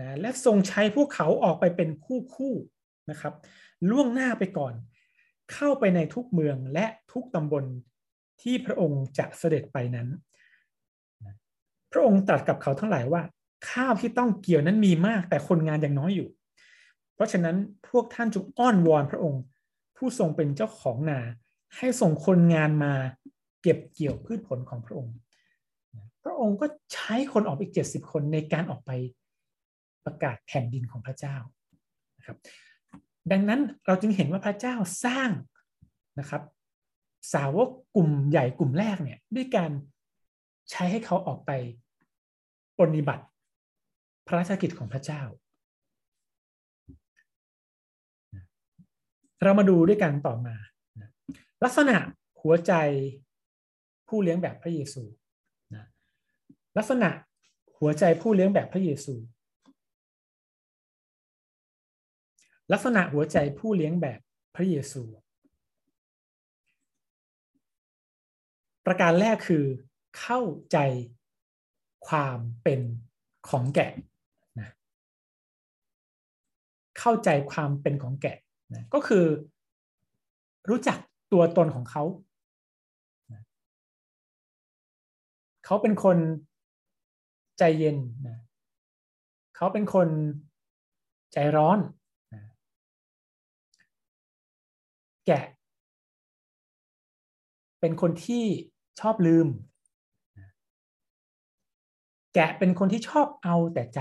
[0.01, 2.55] นะและทรงใช้พวกเขาออกไปเป็นคู่คู่
[3.11, 3.35] นะครับ
[3.90, 4.75] ล่วงหน้าไปก่อน
[5.53, 7.64] เข้าไปในทุกเมืองและทุกตำบล
[8.42, 10.09] ที่พระองค์จะเสด็จไปนั้น
[11.92, 13.23] พระองค์ตรัสกับเขาทั้งหลายว่า
[13.71, 16.29] ข้าวที่ต้องเกี่ยวนั้นมีมากแต่คนงานยังน้อยอยู่
[17.16, 17.57] เพราะฉะนั้น
[17.90, 19.42] พวกท่านจงอ้อนวอนพระองค์
[19.96, 21.20] ผู้ทรงเป็นเจ้าของนา
[21.76, 22.92] ให้ส่งคนงานมา
[23.62, 25.14] เก็บเกี่ยวพืชผลของพระองค์
[26.24, 28.90] พระองค์ก็ใช้คนออกอีกเจ็ดสิบคนในการออกไป
[30.05, 31.37] ประกาศแผ่นดินของพระเจ้า
[32.18, 32.37] นะครับ
[33.33, 34.74] ดังนั้นเราจึงเห็นว่าพระเจ้า
[35.05, 35.31] สร้าง
[36.18, 36.42] นะครับ
[37.35, 39.70] สาวกกลุ่มใหญ่กลุ่มแรกเนี่ยด้วยการ
[40.70, 41.50] ใช้ให้เขาออกไป
[42.79, 43.24] ปฏิบัติ
[44.26, 45.22] พระราชกิจของพระเจ้า
[49.42, 50.57] เรามาดูด้วยกันต่อมา
[51.64, 51.96] ลักษณะ
[52.42, 52.72] หัวใจ
[54.09, 55.03] ผู้เลี้ยงแบบพระเยซู
[55.75, 55.85] นะ
[56.79, 57.09] ลักษณะ
[57.79, 59.14] หัวใจผู้เลี้ยงแบบพระเยซู
[62.72, 64.20] ลักษณะหัวใจผู้เลี้ยงแบบ
[64.57, 65.03] พระเยซู
[68.87, 69.64] ประการแรกคือ
[70.20, 70.40] เข้า
[70.72, 70.79] ใจ
[72.09, 72.81] ความเป็น
[73.49, 73.92] ของแกะ
[74.61, 74.68] นะ
[76.99, 78.37] เข้าใจความเป็นของแกะ
[78.74, 79.24] นะก็คือ
[80.68, 80.98] รู้จัก
[81.33, 82.05] ตัวตนของเขา
[85.64, 86.18] เขาเป็นคน
[87.59, 88.38] ใจเย็นนะ
[89.57, 90.09] เขาเป็นคน
[91.33, 91.79] ใจร้อน
[92.35, 92.42] นะ
[95.26, 95.44] แกะ
[97.81, 98.44] เป็นคนที่
[99.00, 99.48] ชอบลืม
[102.35, 104.00] แกะเป็นคนที่ชอบเอาแต่ใจ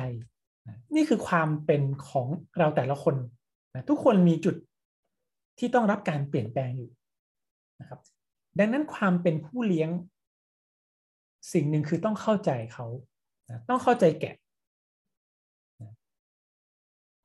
[0.96, 3.16] นี่คือความเป็นของเราแต่ละคน
[3.90, 4.56] ทุกคนมีจุด
[5.60, 6.90] ที่ต้องรับการเปลี่ยนแปลงอยู่
[7.82, 8.00] นะครับ
[8.60, 9.90] ดังนั้นความเป็นผู้เลี้ยง
[11.54, 12.86] สิ่งหนึ่งคือต้องเข้าใจเขา
[13.70, 14.36] ต้องเข้าใจแกะ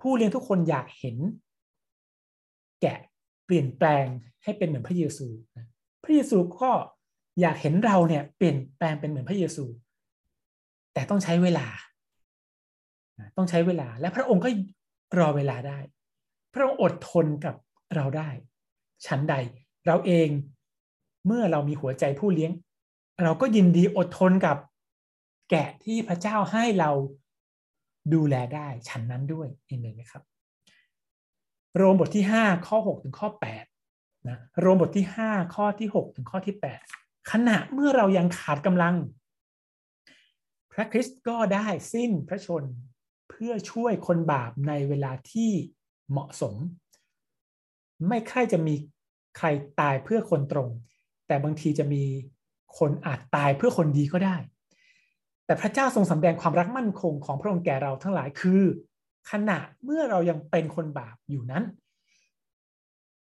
[0.01, 1.17] ผู้เลี้ยงทุกคนอยากเห็น
[2.83, 2.99] แกะ
[3.47, 4.07] เปลี่ยนแปลง
[4.43, 5.27] ให้เป็นเหมือนพระเยซู
[6.05, 6.71] พระเยซูก็
[7.41, 9.65] อยากเห็นเราเนี่ยเปลี่ยนแปลงเป็นเหมือนพระเยซู
[10.93, 11.67] แต่ต้องใช้เวลา
[13.37, 14.49] ต้องใช้เวลาและพระองค์ก็
[15.19, 15.79] รอเวลาได้
[16.53, 17.55] พระองค์อดทนกับ
[17.95, 18.29] เราได้
[19.07, 19.35] ชั้นใด
[19.87, 20.29] เราเอง
[21.27, 22.53] เมื่อเรามีหัวใจผู้เลี้ยง
[23.23, 24.57] เราก็ยินดีอดทนกับ
[25.51, 26.91] แกะที่พระเจ้าให้เรา
[28.15, 30.23] ดูแลได้ ฉันนั้นด้วยเองเลยนะครับ
[31.77, 33.29] โรมบทที่ 5 ข้อ 6 ถึงข้อ
[33.77, 36.55] 8นะโรมบทที่ 5 ข้อที่ 6 ถึงข้อที่
[36.93, 38.97] 8 ขณะเมื่อเรายังขาดกำลัง
[40.73, 42.65] พระคริสต์ก็ได้สิ้นพระชน
[43.31, 45.53] เพื่อช่วยคนบาปในเวลาที่
[46.11, 46.55] เหมาะสม
[48.07, 48.75] ไม่ใครจะมี
[49.39, 49.47] ใคร
[49.81, 50.69] ตายเพื่อคนตรง
[51.27, 52.03] แต่บางทีจะมี
[52.79, 54.37] คนอาจตายเพื่อคนดีก็ได้
[55.47, 58.63] แต่พระเจ้าทรงสำแดงความรักมั่นคงของพระองค์แก่เราทั้งหลายคือ
[59.31, 61.65] ขณะเมื่อเรายังเป็นคนบาปอยู่นั้น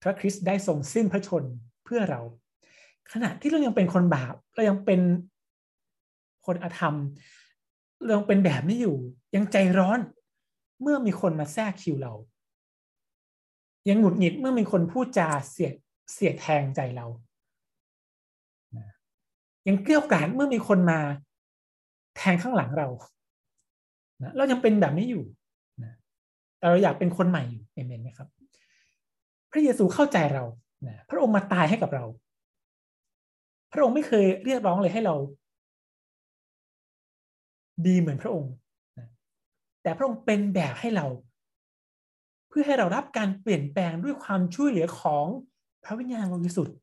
[0.01, 1.43] พระคริสต์ได้ทรงสิ้นพระชน
[1.85, 2.21] เพื่อเรา
[3.13, 5.01] ขณะที่เรายังเป็นคนบาปเรายังเป็น
[6.45, 6.95] คนอธรรม
[8.03, 8.97] เรายังเป็นแบบนี้อยู่
[9.35, 9.99] ยังใจร้อน
[10.81, 12.13] เมื่อมีคนมาแทรกคิวเรา
[13.89, 15.73] ยังหงุดหงิดเมื่อมีคนพูดจาเสียด
[16.13, 17.06] เสียดแทงใจเรา
[19.67, 21.00] ยังเกลี้ยกล่อมเมื่อมีคนมา
[22.17, 22.88] แทงข้างหลังเรา
[24.23, 25.23] นะเรายังเป็นแบบนี้อยู่
[25.84, 25.93] นะ
[26.58, 28.28] แต่เราอยากเป็นคนใหม่อยู่เอเมนไหมครับ
[29.52, 30.43] พระเยซูเข้าใจเรา
[30.88, 32.06] นะพระองค์มาตายให้กับเรา
[33.71, 35.15] พระองค์ไม่เคยเรียกร้องเลยให้เรา
[37.88, 38.52] ดีเหมือนพระองค์
[38.97, 39.08] นะ
[39.82, 41.06] แต่พระองค์เป็นแบบให้เรา
[42.59, 45.25] พื่อให้เรารับการเปลี่ยนแปลงด้วยความช่วยเหลือของ
[45.83, 46.75] พระวิญญาณบริสุทธิ์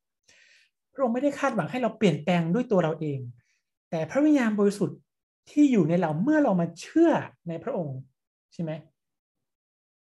[0.93, 3.19] พระองค์ไม่ได้คาดหวังให้เราเปลี่ยนแปลงด้วยตัวเราเอง
[3.91, 4.99] แต่พระวิญญาณบริสุทธิ์
[5.51, 7.11] ที่อยู่ในเราเมื่อเรามาเชื่อ
[7.49, 7.99] ในพระองค์
[8.53, 8.73] ใช่ไหม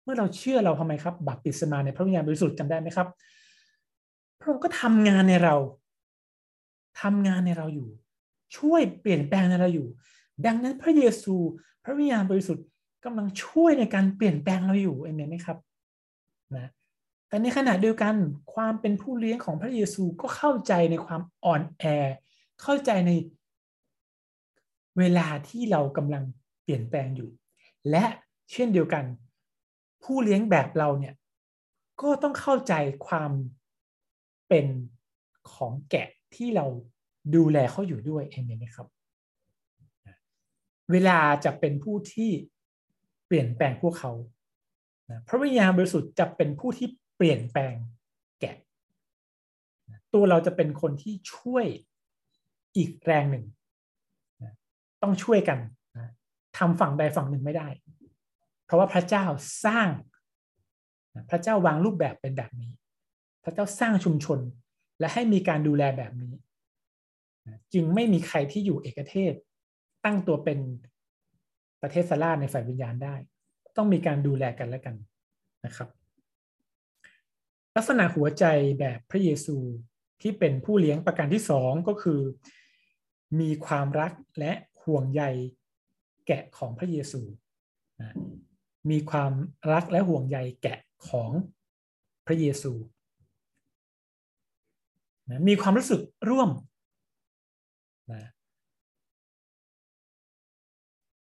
[0.02, 3.08] เมื่อเราเชื่อเราทำไมครับ บัพติศมาในพระวิญญาณบริสุทธิ์จำได้ไหมครับ
[4.40, 5.54] พระองค์ก็ทำงานในเรา
[7.02, 7.88] ทำงานในเราอยู่
[8.56, 9.86] ช่วยเปลี่ยนแปลงในเราอยู่
[10.46, 11.34] ดังนั้นพระเยซู
[11.84, 12.64] พระวิญญาณบริสุทธิ์
[13.04, 15.58] กำลังช่วยในการเปลี่ยนแปลงเราอยู่เองไหมครับ
[16.56, 16.70] นะ
[17.28, 18.14] แต่ในขณะเดียวกัน
[18.54, 21.84] ความเป็นผู้เลี้ยงของพระเยซูก็เข้าใจในความอ่อนแอ
[22.62, 23.12] เข้าใจใน
[24.98, 26.24] เวลาที่เรากำลัง
[26.62, 27.30] เปลี่ยนแปลงอยู่
[27.90, 28.04] และ
[28.52, 29.04] เช่นเดียวกัน
[30.02, 31.14] ผู้เลี้ยงแบบเราเนี่ย
[32.00, 32.74] ก็ต้องเข้าใจ
[33.06, 33.32] ความ
[34.48, 34.66] เป็น
[35.52, 36.66] ของแกะที่เรา
[37.34, 38.88] ดูแลเขาอยู่ด้วยเองไหมครับ
[40.90, 42.30] เวลาจะเป็นผู้ที่
[43.30, 44.12] เปลี่ยนแปลงพวกเขา
[45.28, 47.74] พระวิญญาณบริสุทธิ์จะเป็นผู้ที่เปลี่ยนแปลง
[48.40, 48.56] แกะ
[50.14, 51.66] ตัวเราจะเป็นคนที่ช่วย
[52.76, 53.44] อีกแรงหนึ่ง
[55.02, 55.58] ต้องช่วยกัน
[56.58, 57.68] ทำฝั่งใดฝั่งหนึ่งไม่ได้
[58.64, 59.24] เพราะว่าพระเจ้า
[59.64, 59.88] สร้าง
[61.30, 62.72] พระเจ้าวางรูปแบบเป็นแบบนี้
[63.44, 64.40] พระเจ้าสร้างชุมชน
[65.00, 66.34] และให้มีการดูแลแบบนี้
[67.72, 69.34] จึงไม่มีใครที่อยู่เอกเทศ
[70.04, 70.58] ตั้งตัวเป็น
[71.82, 73.14] ประเทศสลาในฝ่ายวิญญาณได้
[73.76, 74.96] ต้องมีการดูแลกันและกัน
[75.64, 75.88] นะครับ
[77.76, 78.44] ลักษณะหัวใจ
[78.80, 79.56] แบบพระเยซู
[80.22, 82.20] ที่เป็นผู้เลี้ยงประการที่สองก็คือ
[83.40, 84.52] มีความรักและ
[84.84, 85.22] ห่วงใย
[86.26, 87.20] แกะของพระเยซู
[88.90, 89.32] มีความ
[89.72, 91.30] รักและห่วงใยแกะของ
[92.26, 92.72] พระเยซู
[95.48, 96.50] มีความรู้สึกร่วม
[98.12, 98.30] นะ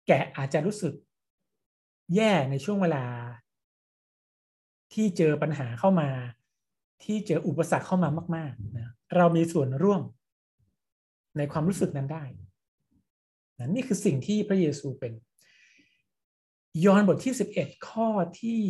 [0.07, 0.93] แกะอาจจะรู้สึก
[2.15, 3.05] แย่ในช่วงเวลา
[4.93, 6.09] ที่เจอปัญหาเข้ามา
[7.03, 10.01] ที่เจออุปสรรคเข้ามามากๆนะเรามีส่วนร่วม
[11.37, 12.23] ในความรู้สึกนั้นได้
[13.59, 15.13] นะนี่คือสิ่งที่พระเยซูเป็น
[16.85, 18.07] ยอห์นบทที่สิบเอ็ดข้อ
[18.41, 18.61] ที่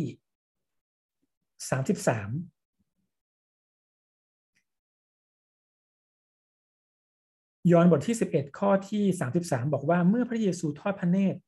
[1.70, 2.28] สามสิบสาม
[7.72, 11.38] ยอห์นบทที่สิบเอ็ดข้อที่สามสิบสามบอกว่าเมื่อพระเยซูทอดพระเนตร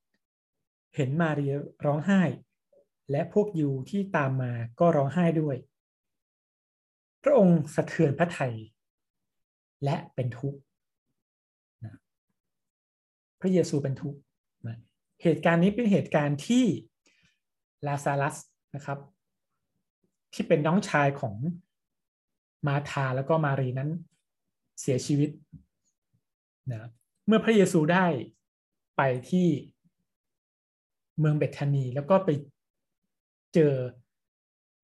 [0.95, 2.23] เห็นมาเรียร้องไห้
[3.11, 5.57] และพวกยูที่ตามมาก็ร้องไห้ด้วย
[7.23, 8.55] พระองค์สะเทือนพระทัย
[9.85, 10.59] และเป็นทุกข์
[13.41, 14.19] พระเยซูเป็นทุกข์
[15.23, 16.65] เหตุการณ์นี้เป็นเหตุการณ์ที่
[17.87, 18.37] ลาซาลัส
[18.75, 18.99] นะครับ
[20.35, 21.37] ที่เป็นน้องชายของ
[22.67, 23.91] มาธาแล้วก็มารีนั้น
[24.81, 25.31] เสียชีวิต
[26.73, 26.91] นะ
[27.27, 28.07] เมื่อพระเยซูได้
[28.97, 29.49] ไปที่
[31.19, 32.31] เมืองเบธานีแล้วก็ไป
[33.55, 33.75] เจอ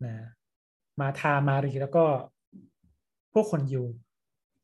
[0.04, 0.14] นะ
[1.00, 2.04] มาธามารีแล้วก็
[3.32, 3.86] พวกคนอยู่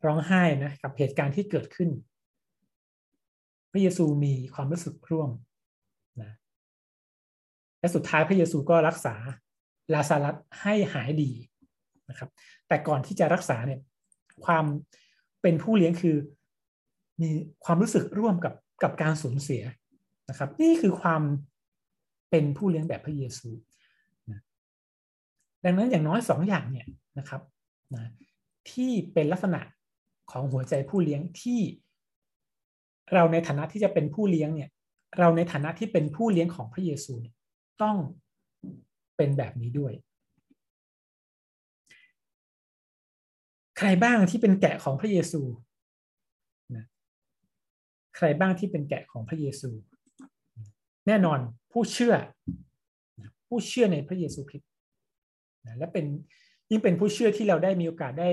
[0.07, 1.91] ร้องไห้นะกับเหตุการณ์ที่เกิดขึ้น
[3.73, 5.31] พระเยซูมีความรู้สึกร่วม
[6.23, 6.33] นะ
[7.81, 9.15] และสุดท้ายพระเยซูก็รักษา
[9.95, 11.31] ลาซารัสให้หายดี
[12.09, 12.31] นะครับ
[12.69, 13.81] แต่ก่อนที่จะรักษาเนี่ย
[14.45, 14.65] ความ
[15.43, 16.17] เป็นผู้เลี้ยงคือ
[17.21, 17.31] มี
[17.65, 19.63] ความรู้สึกร่วมกับกับการสูญเสีย
[20.29, 21.23] นะครับ นี่คือความ
[22.31, 23.49] เป็นผู้เลี้ยงแบบพระเยซู
[24.31, 24.41] นะ
[25.65, 26.87] ดังนั้นอย่างน้อยสองอย่างเนี่ย
[27.19, 27.43] นะครับ
[27.95, 28.05] นะ
[28.71, 29.61] ที่เป็นลักษณะ
[30.31, 31.61] ของหัวใจผู้เลี้ยงที่
[33.13, 34.71] เราในฐานะที่จะเป็นผู้เลี้ยงเนี่ย
[35.19, 37.15] เราในฐานะที่เป็นผู้เลี้ยงของพระเยซู
[37.83, 37.97] ต้อง
[39.17, 39.93] เป็นแบบนี้ด้วย
[43.79, 45.41] ใครบ้างที่เป็นแกะของพระเยซู
[48.19, 49.71] ใครบ้างที่เป็นแกะของพระเยซู
[51.07, 51.39] แน่นอน
[51.73, 52.15] ผู้เชื่อ
[53.49, 54.71] ผู้เชื่อในพระเยซูคริสต์
[55.79, 56.07] และเป็น
[56.71, 58.31] ยิ่งเป็นผู้เชื่อที่เราได้มีโอกาสได้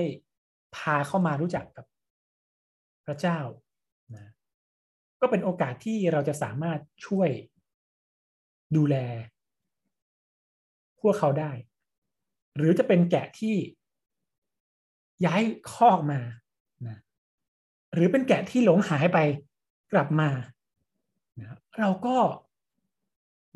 [0.76, 1.86] พาเข้ามารู้จักกับ
[3.06, 3.38] พระเจ้า
[4.14, 4.26] นะ
[5.20, 7.30] ก็เป็นโอกาสที่เราจะสามารถช่วย
[8.76, 8.96] ดูแล
[11.00, 11.52] พวกเขาได้
[12.56, 13.56] หรือจะเป็นแกะที่
[15.26, 16.20] ย้ายคอกมา
[16.86, 16.98] นะ
[17.94, 19.18] หรือเป็นแกะที่หลงหายไป
[19.92, 20.30] กลับมา
[21.38, 22.16] นะเราก็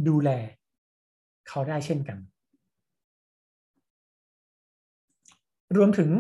[0.09, 0.31] ดูแล
[1.49, 2.19] เขาได้เช่นกัน
[5.77, 6.11] รวมถึง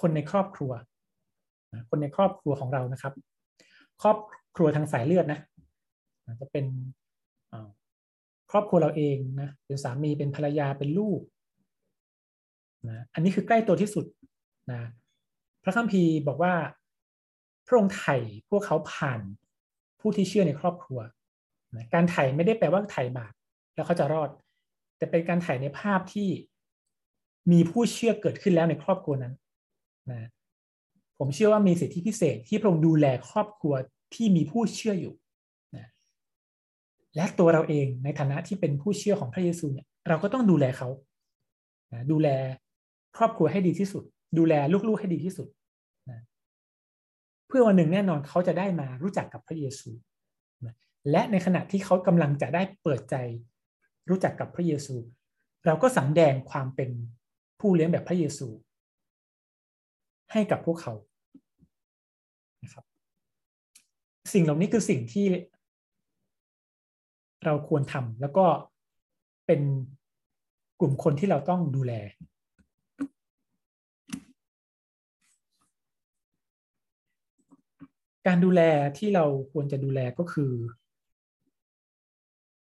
[0.00, 0.72] คนในครอบครัว
[1.90, 3.12] คนในครอบครัวของเรานะครับ
[4.02, 4.16] ครอบ
[4.56, 5.40] ครัวทางสายเลือดนะ
[6.40, 6.66] จะเป็น
[8.50, 11.20] ครอบครัวเราเองนะเป็นสามีเป็นภรรยาเป็นลูก
[12.88, 14.04] นะอันนี้คือใกล้ตัวที่สุด
[14.70, 14.80] นะ
[15.62, 16.54] พระคัมภีร์บอกว่า
[17.66, 18.16] พระองค์ไถ่
[18.50, 19.20] พวกเขาผ่าน
[20.00, 21.00] ผู้ที่เชื่อในครอบครัว
[21.76, 23.32] นะการไถ่ไม่ได้แปลว่าไถ่บาป
[23.74, 24.30] แล้วเขาจะรอด
[24.98, 26.28] แต่เป็นการไถ่ในภาพที่
[27.52, 29.34] มีผู้เชื่อเกิดขึ้นแล้วในครอบครัวนั้น
[30.10, 30.28] นะ
[31.18, 33.74] ผมเชื่อว่ามีสิทธิพิเศษที่พระองค์ดูแลครอบครัว
[34.14, 35.14] ที่มีผู้เชื่ออยู่
[35.76, 35.86] นะ
[37.16, 40.88] และตัวเราเองในฐานะที่เป็นผู้เชื่อของพระเยซูเนี่ยเราก็ต้องดูแลเขา
[41.92, 42.28] นะดูแล
[43.16, 44.04] ครอบครัวให้ดีที่สุด
[44.38, 44.54] ดูแล
[44.88, 45.48] ลูกๆให้ดีที่สุด
[47.54, 49.90] พื่อวันหนึ่งแน่นอนเขาจะได้มารู้จักกับพระเยซู
[50.66, 50.74] นะ
[51.10, 53.16] และในขณะที่เขากำลังจะได้เปิดใจ
[54.08, 54.96] รู้จักกับพระเยซู
[55.66, 56.90] เราก็สังแดงความเป็น
[57.60, 58.48] ผู้เลี้ยงแบบพระเยซู
[60.32, 60.94] ให้กับพวกเขา
[62.62, 62.84] นะครับ
[64.32, 65.26] สิ่งเหล่านี้คือสิ่งที่
[67.44, 68.46] เราควรทำแล้วก็
[69.46, 69.60] เป็น
[70.80, 71.92] กลุ่มคนที่เราต้องดูแล
[78.26, 78.60] การดูแล
[78.98, 80.52] ที่เราควรจะดูแลก็คือ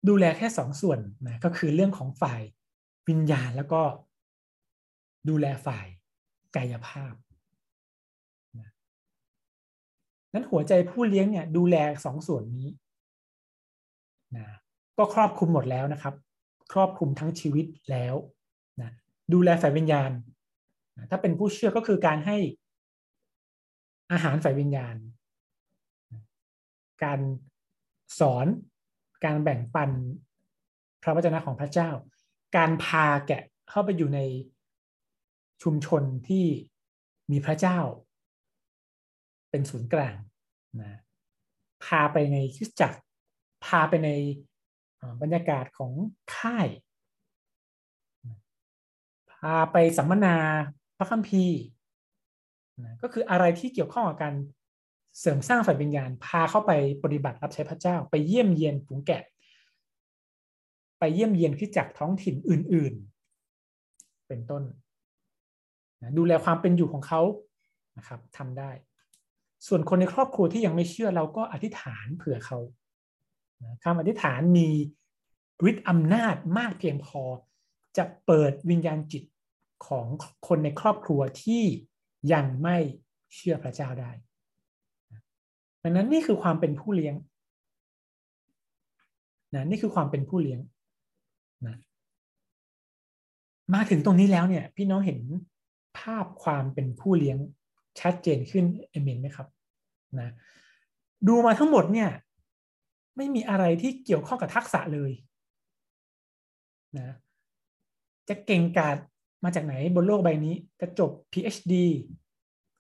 [0.09, 2.43] ดูแลแค่สองส่วนนะก็คือเรื่องของฝ่าย
[3.09, 3.83] วิญญาณแล้วก็
[5.29, 5.87] ดูแลฝ่าย
[6.57, 7.15] กายภาพ
[10.33, 12.69] นั้นหัวใจผู้เลี้ยงเนี่ยดูแลสองส่วนนี้
[14.37, 14.47] นะ
[14.99, 16.15] ก็ครอบคลุมหมดแล้วนะครับ
[16.73, 18.15] ครอบคลุมทั้งชีวิตแล้ว
[18.81, 18.91] นะ
[19.33, 20.11] ดูแลฝ่ายวิญญาณ
[20.97, 22.37] นะถ้าเป็นผู้เชื่อก็คือการให้
[24.13, 24.95] อาหารฝ่ายวิญญาณ
[27.05, 27.21] การ
[28.19, 28.47] สอน
[29.25, 29.91] การแบ่งปัน
[31.03, 31.91] พระวจนะของพระเจ้า
[32.57, 34.21] การพาแกะเข้าไปอยู่ใน
[35.63, 36.45] ชุมชนที่
[37.31, 37.79] มีพระเจ้า
[39.51, 40.17] เป็นศูนย์กลาง
[40.83, 40.99] นะ
[41.85, 42.99] พาไปในคิสจักร
[43.65, 44.11] พาไปใน
[45.23, 45.93] บรรยากาศของ
[46.37, 46.69] ค่าย
[49.33, 50.37] พาไปสัมมนา
[50.97, 51.61] พระคัมภีร์
[52.85, 54.35] นะก็คืออะไรที่เกี่ยวข้องกับการ
[55.19, 59.23] เสริมสร้างฝ่ายวิญญาณพาเข้าไปปฏิบัติรับใช้พระเจ้า ไปเยี่ยมเยียนฝูงแกะ
[60.99, 62.95] ไปเยี่ยมเยียนคิดจักท้องถิ่นอื่น
[63.61, 64.63] ๆ เป็นต้น
[66.03, 67.23] นะดูแลความเป็นอยู่ของเขา
[67.99, 68.71] นะครับทำได้
[69.67, 72.59] ส่วนคนในครอบครัวที่ยังไม่เชื่อเราก็อธิษฐานเผื่อเขา
[73.85, 74.69] คำอธิษฐานมี
[75.71, 77.23] ฤทธิ์อำนาจมากเพียงพอ
[77.97, 79.25] จะเปิดวิญญาณจิต
[79.87, 80.07] ของ
[80.49, 81.65] คนในครอบครัวที่
[82.33, 82.77] ยังไม่
[83.35, 84.11] เชื่อพระเจ้าได้
[85.83, 87.15] ดังนั้นนี่คือความเป็นผู้เลี้ยง
[89.55, 90.61] นะนี่คือความเป็นผู้เลี้ยง
[91.67, 91.77] นะ
[93.75, 95.21] มาถึงตรงนี้แล้วเนี่ย พี่น้องเห็น
[95.99, 97.39] ภาพความเป็นผู้เลี้ยง
[98.01, 99.49] ชัดเจนขึ้นเอเมนไหมครับ
[100.21, 100.31] นะ
[101.29, 102.11] ดูมาทั้งหมดเนี่ย
[103.17, 105.13] ไม่มีอะไรที่เกี่ยวข้องกับทักษะเลย
[106.99, 107.17] นะ
[108.29, 108.97] จะเก่งกาจ
[109.45, 111.75] มาจากไหนบนโลกใบนี้ จะจบ PhD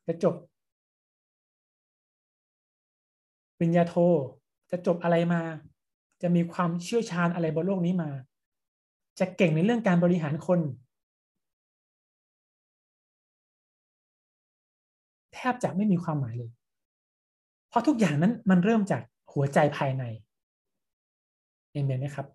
[0.07, 0.35] จะจบ
[3.63, 3.95] ริญญาโท
[4.71, 5.43] จะจบอะไรมา
[6.23, 8.11] จะมีความเชี่ยวชาญอะไรบนโลกนี้มา
[9.19, 10.61] จะเก่งในเรื่องการบริหารคน
[15.35, 16.51] แทบจะไม่มีความหมายเลย
[17.69, 20.05] เพราะทุกอย่างนั้นมันเริ่มจากหัวใจภายใน
[21.73, 22.27] เห็นไหมครับ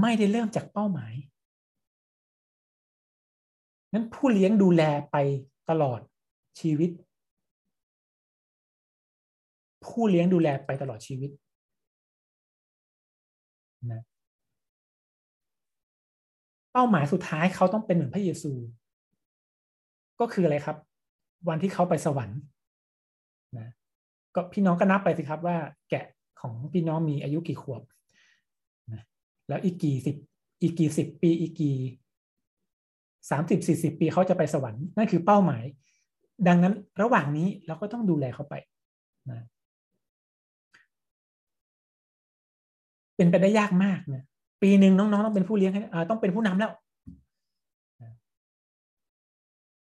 [0.00, 1.12] ไม่ได้เริ่มจากเป้าหมาย
[3.92, 5.16] นั้นผู้เลี้ยงดูแลไป
[5.70, 6.00] ตลอด
[6.60, 6.90] ชีวิต
[9.86, 11.30] ผู้เลี้ยงดูแลไปตลอดชีวิต
[13.92, 14.02] นะ
[16.72, 18.52] เป้าหมายสุดท้ายเขาต้องเป็นเหมือนพระเยซู
[20.20, 20.76] ก็คืออะไรครับ
[21.48, 22.40] วันที่เขาไปสวรรค์
[23.58, 23.68] นะ
[24.34, 25.56] ก็พี่น้องก็นับไปสิครับว่า
[25.90, 26.04] แกะ
[26.40, 27.82] ของพี่น้องมีอายุกี่ขวบ
[28.92, 29.02] นะ
[29.48, 30.16] แล้วอีกกี่สิบ
[30.62, 31.76] อีกกี่สิบปีอีกกี่
[33.30, 35.64] สามสิบสี่สิบปีเขาจะไปสวรรค์นั่นคือเป้าหมาย
[36.48, 38.54] ดังนั้นระหว่างนี้เราก็ต้องดูแลเขาไป
[39.30, 39.40] นะ
[43.16, 44.24] เป็นไปได้ยากมากนะ
[44.62, 46.72] ปีหนึ่งน้องๆ ต้องเป็นผู้เลี้ยงให้ต้องเป็นผู้นำแล้ว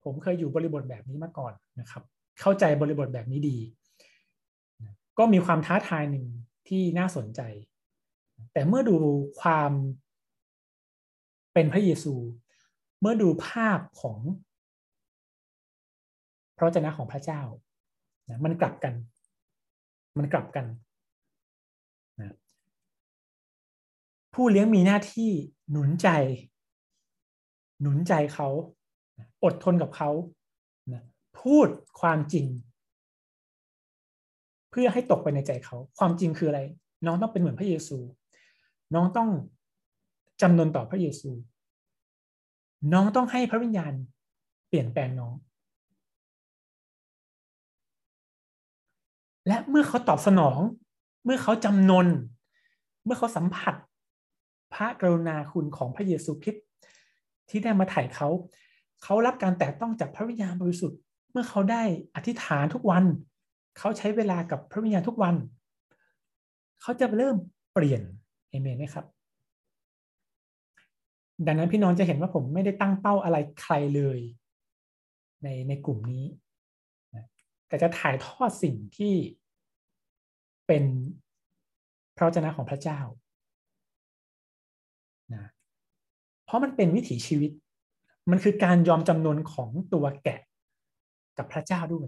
[0.04, 2.04] ผมเคยอยู่บริบทแบบนี้มาก่อนนะครับ
[2.42, 3.58] เข้าใจบริบทแบบนี้ดี
[5.18, 6.26] ก็มีความท้าทายหนึ่ง
[6.68, 7.42] ที่น่าสนใจ
[8.54, 8.96] แต่เมื่อดู
[9.42, 9.72] ความ
[11.54, 12.14] เป็นพระเยซู
[13.02, 14.20] เมื่อดูภาพของ
[16.58, 17.42] พระเจ้าของพระเจ้า
[18.30, 18.94] นะมันกลับกัน
[20.18, 20.66] มันกลับกัน
[24.34, 25.32] ผู้เลี้ยงมีหน้าที่
[25.72, 26.10] หนุนใจ
[27.82, 28.48] หนุนใจเขา
[29.44, 30.10] อดทนกับเขา
[31.42, 31.68] พูด
[32.00, 32.46] ความจริง
[34.72, 36.62] เพื่อให้ตกไปในใจเขา ความจริงคืออะไร
[37.06, 37.98] น้องต้องเป็นเหมือนพระเยซู
[38.94, 39.30] น้องต้อง
[40.42, 41.30] จำนนต่อพระเยซู
[42.94, 43.94] น้องต้องให้พระวิญญาณ
[44.68, 45.34] เปลี่ยนแปลงน้อง
[49.48, 50.60] และเมื่อเขาตอบสนอง
[51.26, 52.08] เมื่อเขาจำนน
[53.06, 53.76] เมื่อเขาสัมผัส
[54.74, 56.66] พระกรุณาคุณของพระเยซูคริสต์
[57.50, 58.28] ที่ได้มาถ่ายเขา
[59.04, 61.00] เขารับการแตะต้องจากพระวิญญาณบริสุทธิ์
[61.32, 61.84] เมื่อเขาได้
[62.16, 63.06] อธิษฐานทุกวัน
[63.78, 65.36] เขาใช้เวลากับพระวิญญาณทุกวัน
[66.82, 67.36] เขาจะเริ่ม
[67.74, 68.02] เปลี่ยน
[68.50, 69.06] เอเมนไหมครับ
[71.48, 74.20] ดังนั้นพี่น้องจะเห็นว่าผมไม่ได้ตั้งเป้าอะไรใครเลย
[75.44, 76.26] ในในกลุ่มนี้
[77.68, 79.14] แต่จะถ่ายทอดสิ่งที่
[80.68, 80.84] เป็น
[82.18, 83.00] พระเจ้าของพระเจ้า
[85.34, 85.46] นะ
[86.43, 87.52] เพ ราะมันเป็นวิถีชีวิต
[88.32, 90.40] มันคือการยอมจำนนของตัวแกะ
[91.38, 92.08] กับพระเจ้าด้วย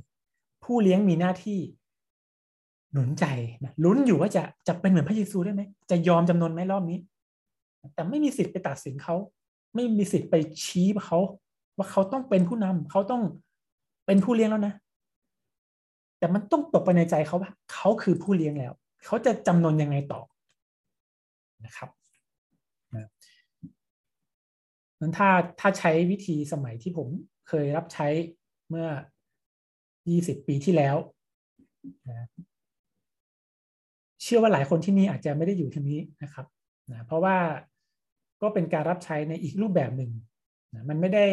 [0.63, 1.59] ผู้เลี้ยงมีหน้าที่
[2.91, 3.25] หนุนใจ
[3.63, 6.99] นะลุ้นอยู่ว่าจะจะเป็นเหมือนพระเยซูได้ไหมจะยอมจำนนไหมรอบนี้
[7.93, 9.15] แต่ไม่มีสิทธิ์ไปตัดสินเขา
[9.75, 11.19] ไม่มีสิทธิ์ไปชี้เขา
[11.77, 13.21] ว่าเขาต้องเป็นผู้นำเขาต้อง
[14.05, 14.73] เป็นผู้เลี้ยงแล้วนะ
[16.19, 18.73] แต่มันต้องตกไปในใจเขาว่าเขาคือผู้เลี้ยงแล้ว
[19.05, 20.21] เขาจะจำนนยังไงต่อ
[21.65, 21.89] นะครับ
[25.05, 27.07] นั้นถ้าถ้าใช้วิธีสมัยที่ผม
[27.49, 28.07] เคยรับใช้
[28.69, 28.87] เมื่อ
[29.67, 30.95] 20 ปีที่แล้ว
[32.09, 32.27] นะ
[34.23, 36.45] เชื่อว่าหลายคนที่นี่อาจจะไม่ได้อยู่ที่นี้นะครับ
[36.91, 37.37] นะเพราะว่า
[38.41, 40.11] ก็เป็นการรับใช้ในอีกรูปแบบหนึ่ง
[40.73, 41.27] นะมันไม่ได้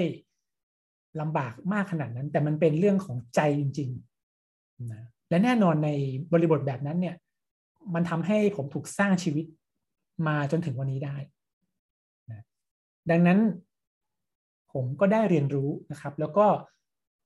[1.21, 5.91] ลำบากมากขนาดนั้น แต่มันเป็นเรื่องของใจจริงๆนะและแน่นอนใน
[6.33, 7.17] บริบทแบบนั้นเนี่ย
[7.95, 9.47] มันทำให้ผมถูกสร้างชีวิต
[10.27, 11.17] มาจนถึงวันนี้ได้
[13.11, 13.41] ดังนั้น
[14.73, 16.47] ผมก็ได้เรียนรู้นะครับ แล้วก็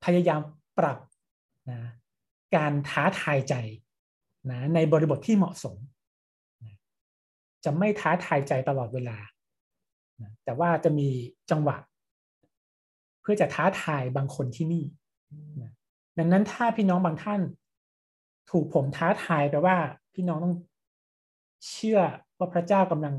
[0.05, 0.41] พยายาม
[0.79, 0.99] ปรับ
[1.71, 1.79] นะ
[2.57, 3.55] การท้าทายใจ
[4.51, 5.77] นะในบริบทที่เหมาะสม
[7.65, 9.19] จะไม่ท้าทายใจตลอดเวลา
[10.45, 11.09] แต่ว่าจะมี
[11.51, 11.77] จังหวะ
[13.21, 14.85] เพื่อจะท้าทายบางคนที่นี่
[16.19, 17.41] ดังนั้นถ้าพี่น้องบางท่าน
[18.51, 19.77] ถูกผมท้าทายแปลว่า
[20.15, 20.55] พี่น้องต้อง
[21.71, 22.01] เชื่อ
[22.39, 23.15] ว่าพระเจ้ากำลัง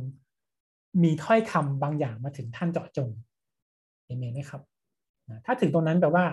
[1.04, 3.10] มีถ้อยคำบางอย่างมาถึงท่านเจาะจง
[4.06, 4.62] เอเมนไหมครับ
[5.46, 6.26] ถ้าถึงตรงนั้นแปลว่า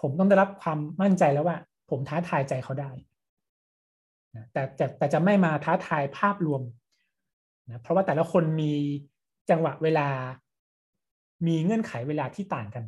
[0.00, 1.58] ผมต้องได้รับความมั่นใจแล้วว่า
[1.90, 2.90] ผมท้าทายใจเขาได้
[4.52, 6.62] แต่แต่แต่จะไม่มาท้าทายภาพรวม
[7.70, 8.72] นะเพราะว่าแต่ละคนมี
[9.50, 10.08] จังหวะเวลา
[11.46, 12.84] มีเงื่อนไขเวลาที่ต่างกัน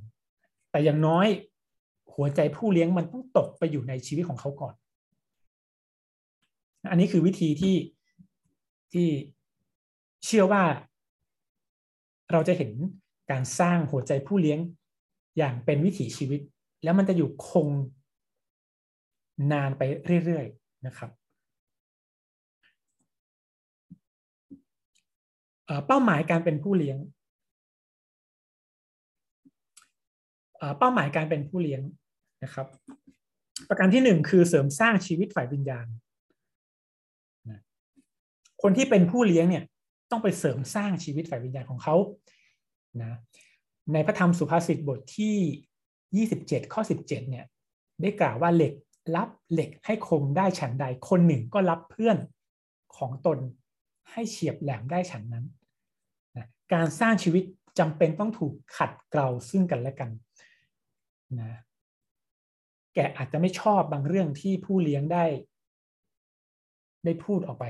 [0.70, 1.26] แต่อย่างน้อย
[2.14, 4.74] หัวใจผู้เลี้ยงมันต้องตกไปอยู่ในชีวิตของเขาก่อน
[6.90, 7.74] อันนี้คือวิธีที่
[8.94, 9.08] ที่
[10.24, 10.64] เชื่อว่า
[12.32, 12.70] เราจะเห็น
[13.30, 14.58] การสร้างหัวใจผู้เลี้ยง
[15.38, 16.40] อย่างเป็นวิถีชีวิต
[16.84, 17.68] แล้วมันจะอยู่คง
[19.52, 19.82] นานไป
[20.24, 21.10] เรื่อยๆนะครับ
[25.86, 26.98] เป้าหมายการเป็นผู้เลี้ยง
[30.78, 31.80] เป้าหมายการเป็นผู้เลี้ยง
[32.44, 32.66] นะครับ
[33.68, 35.86] ประการที่หนึ่งคือเสริมสร้างชีวิตฝ่ายวิญญาณ
[38.66, 39.64] คนที่เป็นผู้เลี้ยงเนี่ย
[40.10, 41.96] ต้องไปเสริมสร้างชีวิตฝ่ายวิญญาณของเขา
[43.02, 43.18] นะ
[43.92, 47.44] ในพระธรรมสุภาษิตบทที่ 27 ข้อ 17 เนี่ย
[48.02, 48.74] ได้กล่าวว่าเหล็ก
[49.16, 52.16] รับเหล็กให้คมได้ฉันใด คนหนึ่งก็รับเพื่อน
[52.96, 53.38] ของตน
[54.10, 55.44] ให้เฉียบแหลมได้ฉันนั้น
[56.36, 57.44] นะการสร้างชีวิต
[57.78, 60.10] จำเป็นต้องถูกขัดเกลาซึ่งกันและกัน
[61.40, 61.58] นะ
[62.94, 65.24] แกอาจจะไม่ชอบบางเรื่องที่ผู้เลี้ยงได้
[67.04, 67.66] ได้พูดออกไป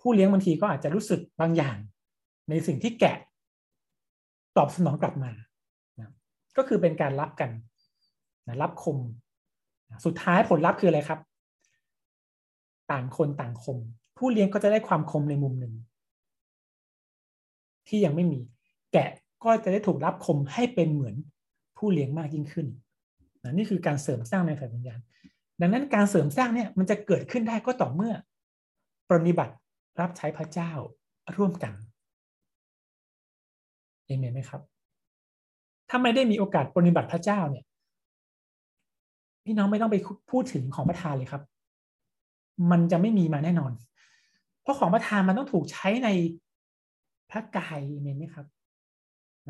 [0.00, 1.76] ผู้เลี้ยงบางทีก็อาจจะรู้สึกบางอย่าง
[2.50, 3.18] ในสิ่งที่แกะ
[4.56, 5.30] ตอบสนองกลับมา
[6.00, 6.10] นะ
[6.56, 7.50] ก็คือเป็นการรับกัน
[8.48, 8.98] นะรับคม
[9.90, 11.20] นะสุดท้ายผลลัพธ์คืออะไรครับ
[12.92, 13.78] ต่างคนต่างคม
[14.18, 15.74] ผู้เลี้ยงก็จะได้ความคมในมุมหนึ่ง
[17.88, 18.40] ที่ยังไม่มี
[18.92, 19.10] แกะ
[19.44, 21.16] ก็จะได้ถูกรับคมให้เป็นเหมือน
[21.78, 22.66] ผู้เลี้ยงมากยิ่งขึ้น
[23.42, 25.00] นะนี่คือการเสริมสร้างในฝ่ายวิญญาณ
[25.60, 28.12] ดังนั้นการเสริมสร้างเนี่ยมันจะเกิดขึ้นได้ก็ต่อเมื่อ
[29.08, 29.54] ปรนิบัติ
[30.00, 30.72] รับใช้พระเจ้า
[31.36, 31.72] ร่วมกัน
[34.06, 34.62] เอเมนไหมครับ
[35.88, 37.64] ถ้าไม่ได้มีโอกาสปฏิบัติพระเจ้าเนี่ย
[39.44, 39.96] พี่น้องไม่ต้องไป
[40.30, 41.42] พูดถึงของประทานเลยครับ
[42.70, 43.72] มันจะไม่มีมาแน่นอน
[44.62, 46.08] เพราะของประทานมันต้องถูกใช้ใน
[47.30, 48.46] พระกายเอเมนไหมครับ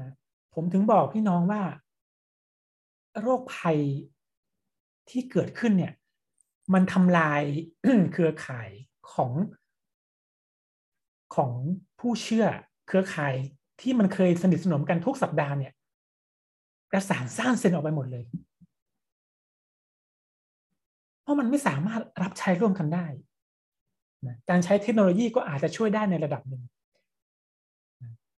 [0.01, 0.11] นะ
[0.55, 1.63] ผมถึงบอกพี่น้องว่า
[3.21, 3.79] โรคภัย
[5.11, 5.93] ที่เกิดขึ้นเนี่ย
[6.75, 7.43] มันทำลาย
[8.13, 8.71] เครือข่าย
[9.13, 9.31] ของ
[11.37, 11.51] ของ
[12.01, 12.47] ผู้เชื่อ
[12.89, 13.35] เครือข่าย
[13.81, 15.73] ที่มันเคยสนิทสนมกันทุกสัปดาห์เนี่ย
[16.91, 18.25] ประสานสร้างเซ็นออกไปหมดเลย
[21.23, 23.07] เพราะมันไม่สามารถรับใช้ร่วมกันได้
[24.27, 26.63] นะการใช้เทคโนโลยีก็อาจจะช่วยได้ในระดับหนึ่ง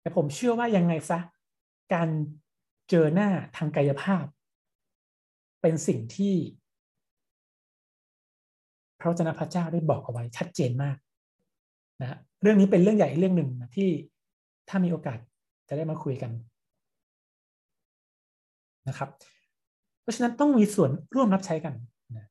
[0.01, 1.19] แต่ผมเชื่อว่ายังไงซะ
[1.93, 2.09] การ
[2.89, 4.25] เจอหน้าทางกายภาพ
[5.61, 6.35] เป็นสิ่งที่
[8.99, 10.97] พระเจ้าพระเจ้าได้บอกเอาไว้ชัดเจนมาก
[12.01, 13.89] นะเรื่องนี้เป็นเรื่องใหญ่เรื่องหนึ่งที่
[14.69, 15.17] ถ้ามีโอกาส
[15.69, 16.31] จะได้มาคุยกัน
[18.87, 19.09] นะครับ
[20.01, 21.73] เพราะฉะนั้นต้องมีส่วนร่วมรับใช้กัน
[22.17, 22.25] นะ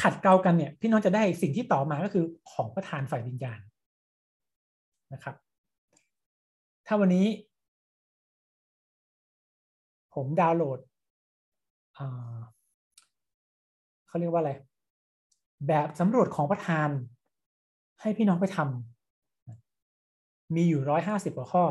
[0.00, 3.60] ขัดเกลากันเนี่ย พี่น้องจะได้สิ่งที่ต่อมาก็คือของประทานฝ่ายวิญญาณ
[5.12, 5.36] นะครับ
[6.86, 7.26] ถ้าวันนี้
[10.14, 10.80] ผมดาวน์โหลด
[14.06, 14.52] เขาเรียกว่าอะไร
[15.68, 16.88] แบบสำรวจของประทาน
[18.00, 21.64] ให้พี่น้องไปทำมีอยู่ร้อยห้าสิบกว่าข้อ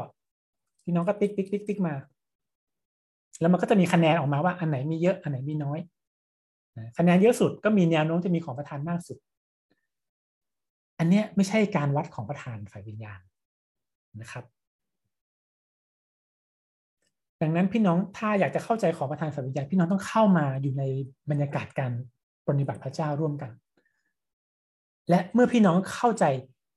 [0.84, 1.96] พี่น้องก็ติ๊กติ๊กติ๊กติ๊กมา
[3.42, 5.80] แล้วมันก็จะมีคะแนนออกมาว่าอันไหนมีเยอะอันไหนมีน้อย
[6.98, 9.18] คะแนนเยอะสุดก็มีแนวโน้มจะมีของประธานมากสุด
[11.00, 13.20] อันเนี้ยไม่ใช่การวัดของประธานฝ่ายวิญญาณ
[14.22, 14.46] นะครับ
[17.42, 20.84] ดังนั้นพี่น้องถ้าอยากจะเข้าใจของประธานฝ่ายวิญญาณพี่น้องต้องเข้ามาอยู่ใน
[21.30, 21.92] บรรยากาศการ
[22.48, 23.52] ปฏิบัติพระเจ้าร่วมกัน
[25.10, 26.26] และเมื่อพี่น้องเข้าใจ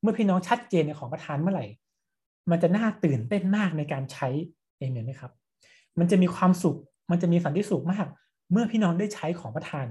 [0.02, 1.66] เมื่อพี่น้องชัดเจนในของประทานเมื่อไหร่
[2.50, 4.28] มันจะน่าตื่นเต้นมากในการใช้
[4.78, 5.32] เองเไหมครับ
[5.98, 6.78] มันจะมีความสุข
[7.10, 8.06] มันจะมีสันติสุขมาก
[8.52, 9.86] เมื่อพี่น้องได้ใช้ของประทาน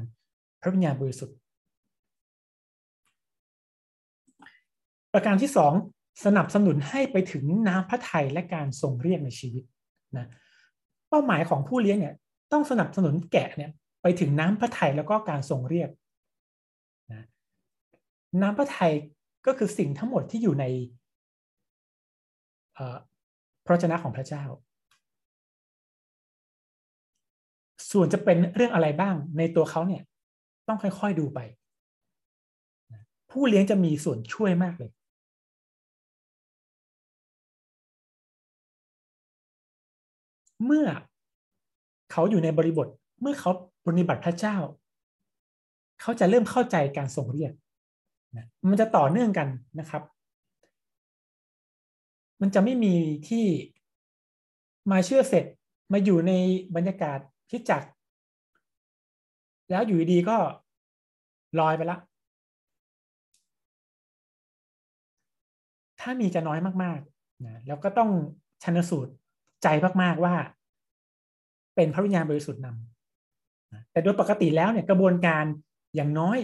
[0.61, 1.37] พระวิญญาณบริสุทธิ์
[5.13, 5.73] ประการที่สอง
[6.25, 9.63] สนับสนุนให้ไปถึงน้ำพระทัยและการทรงเรียกในชีวิต
[10.17, 10.27] นะ
[11.09, 12.15] เป้าหมายของผู้เลี้ยงเนี่ย
[12.51, 13.71] ต้องสนับสนุนแกะเนี่ย
[14.01, 15.89] ไปถึงน้ำพระทัยแล้วก็การทรงเรียก
[18.41, 18.93] น้ำพระทัย
[19.45, 20.65] ก็คือสิ่งทั้งหมดที่อยู่ใน
[23.65, 24.43] พระชนะของพระเจ้า
[27.91, 30.03] ส่วนจะเป็นเรื่องอะไรบ้างในตัวเขาเนี่ย
[30.67, 31.39] ต้องค่อยๆดูไป
[33.31, 34.91] ผู้เลี้ยงจะมีส่วนช่วยมากเลย
[40.65, 40.87] เมื่อ
[42.11, 42.87] เขาอยู่ในบริบท
[43.21, 43.51] เมื่อเขา
[43.85, 44.57] ปฏิบัติพระเจ้า
[46.01, 47.53] เขาจะเริ่มเข้าใจการส่งเรียก
[48.37, 49.47] นะมันจะต่อเนื่องกัน
[49.79, 50.03] นะครับ
[52.41, 52.95] มันจะไม่มี
[53.29, 53.45] ที่
[54.91, 55.45] มาเชื่อเสร็จ
[55.93, 56.31] มาอยู่ใน
[56.75, 57.19] บรรยากาศ
[57.49, 57.83] ที่จัก
[59.69, 60.37] แล้วอยู่ดีก็
[61.59, 61.97] ลอยไปละ
[65.99, 68.09] ถ้ามีจะน้อยมากๆนะแล้วก็ต้อง
[68.63, 69.11] ชันสูตร
[69.63, 69.67] ใจ
[70.01, 70.35] มากๆว่า
[71.75, 75.43] เป็นพระวิญญาณบริสุทธิ์นำแต่โดยปกติแล้วเนี่ยกระบวนการ
[75.95, 76.37] อย่างน้อย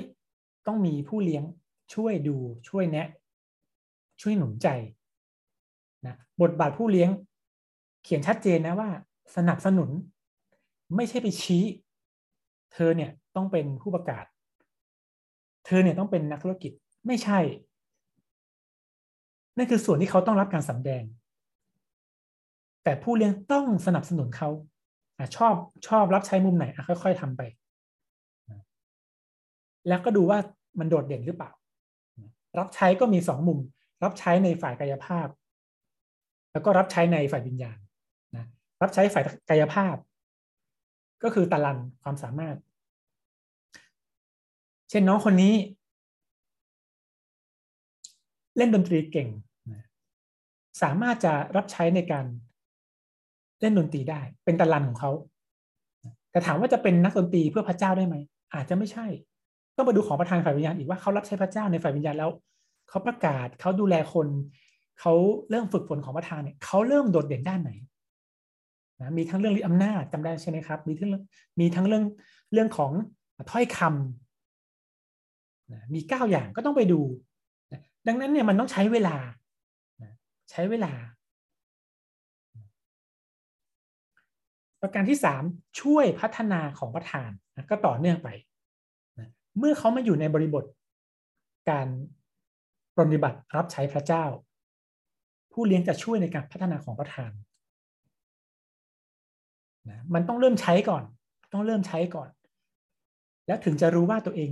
[0.67, 1.43] ต้องมีผู้เลี้ยง
[1.93, 2.35] ช่วยดู
[2.69, 3.07] ช่วยแนะ
[4.21, 4.67] ช่วยหนุนใจ
[6.05, 7.09] นะบทบาทผู้เลี้ยง
[8.03, 8.89] เขียนชัดเจนนะว่า
[9.35, 9.89] สนับสนุน
[10.95, 11.63] ไม่ใช่ไปชี้
[12.73, 14.25] เธอเนี่ยต้องเป็นผู้ประกาศ
[15.65, 16.71] เธอเนี่ยต้องเป็นนักธุรกิจ
[17.07, 17.39] ไม่ใช่
[19.57, 21.03] นั่นคือส่วนที่เขาต้องรับการสำแดง
[22.83, 24.49] แต่ผู้เลี้ยงต้องสนับสนุนเขา
[25.17, 25.53] อชอบ
[25.87, 27.41] ชอบรับใช้มุมไหนค่อย ๆทำไป
[29.87, 30.39] แล้วก็ดูว่า
[30.79, 31.51] มันโดดเด่นหรือเปล่า
[32.59, 33.59] รับใช้ก็มีสองมุม
[34.03, 35.27] รับใช้ในฝ่ายกายภาพ
[36.51, 37.77] แล้วก็รับใช้ในฝ่ายวิญญาณ
[38.35, 38.45] นะ
[38.81, 39.95] รับใช้ฝ่ายกายภาพ
[41.23, 42.57] ก็คือตะลันความสามารถ
[44.89, 45.53] เช่นน้องคนนี้
[48.57, 49.29] เล่นดนตรีเก่ง
[50.81, 52.25] สามารถจะรับใช้ในการ
[53.61, 55.11] เล่นดนตรีได้ เป็นตะลันของเขา
[56.31, 58.15] แต่ถามว่าจะเป็นนักดนตรีเพื่อพระเจ้าได้ไหม
[58.53, 59.05] อาจจะไม่ใช่
[59.75, 62.29] ต้องมาดูของประธานฝ่ายวิญญาณอีกว่าเขารับใช้พระเจ้าในฝ่ายวิญญาณแล้ว
[62.89, 64.27] เขาประกาศเขาดูแลคน
[64.99, 65.13] เขา
[65.49, 67.71] เริ่มฝึกฝนของประธานเนี่ยเขาเริ่มโดดเด่นด้านไหน
[69.01, 71.09] นะมีทั้งเรื่องฤทธิอำนาจจำได้ใช่ไหมครับ มีทั้ง
[71.59, 72.03] มีทั้งเรื่อง
[72.53, 72.91] เรื่องของ
[73.51, 77.01] ถ้อยคำนะมีเก้าอย่างก็ต้องไปดู
[78.07, 79.17] ดังนั้นเนี่ยมันต้องใช้เวลา
[80.51, 80.93] ใช้เวลา
[84.81, 85.43] ประการที่สาม
[85.81, 88.29] ช่วยพัฒนาของประธานนะก็ต่อเนื่องไป
[89.57, 90.63] เมื่อเขามาอยู่ในบริบท
[91.69, 91.87] การ
[92.97, 94.25] ปฏิบัติรับใช้พระเจ้า
[95.51, 97.31] ผู้เลี้ยงจะช่วยในการพัฒนาของประธาน
[99.89, 101.03] นะมันต้องเริ่มใช้ก่อน
[101.53, 102.29] ต้องเริ่มใช้ก่อน
[103.47, 104.51] แล้วถึงจะรู้ว่าตัวเอง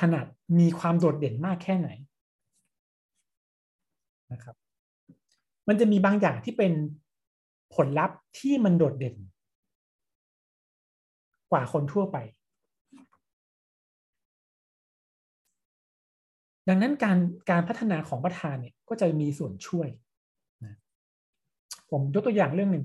[0.00, 0.26] ถนัด
[0.58, 1.88] มีความโดดเด่นมากแค่ไหน
[4.32, 4.56] นะครับ
[5.68, 6.72] มันจะมีบางอย่างที่เป็น
[7.74, 9.16] ผลลัพธ์ที่มันโดดเด่น
[11.50, 12.16] กว่าคนทั่วไป
[16.68, 17.18] ดังนั้นการ
[17.50, 19.88] การพัฒนาของประธานเนี่ยก็จะมีส่วนช่วย
[20.64, 20.74] นะ
[21.90, 22.84] ผมยกตัวอย่างเรื่องหนึ่ง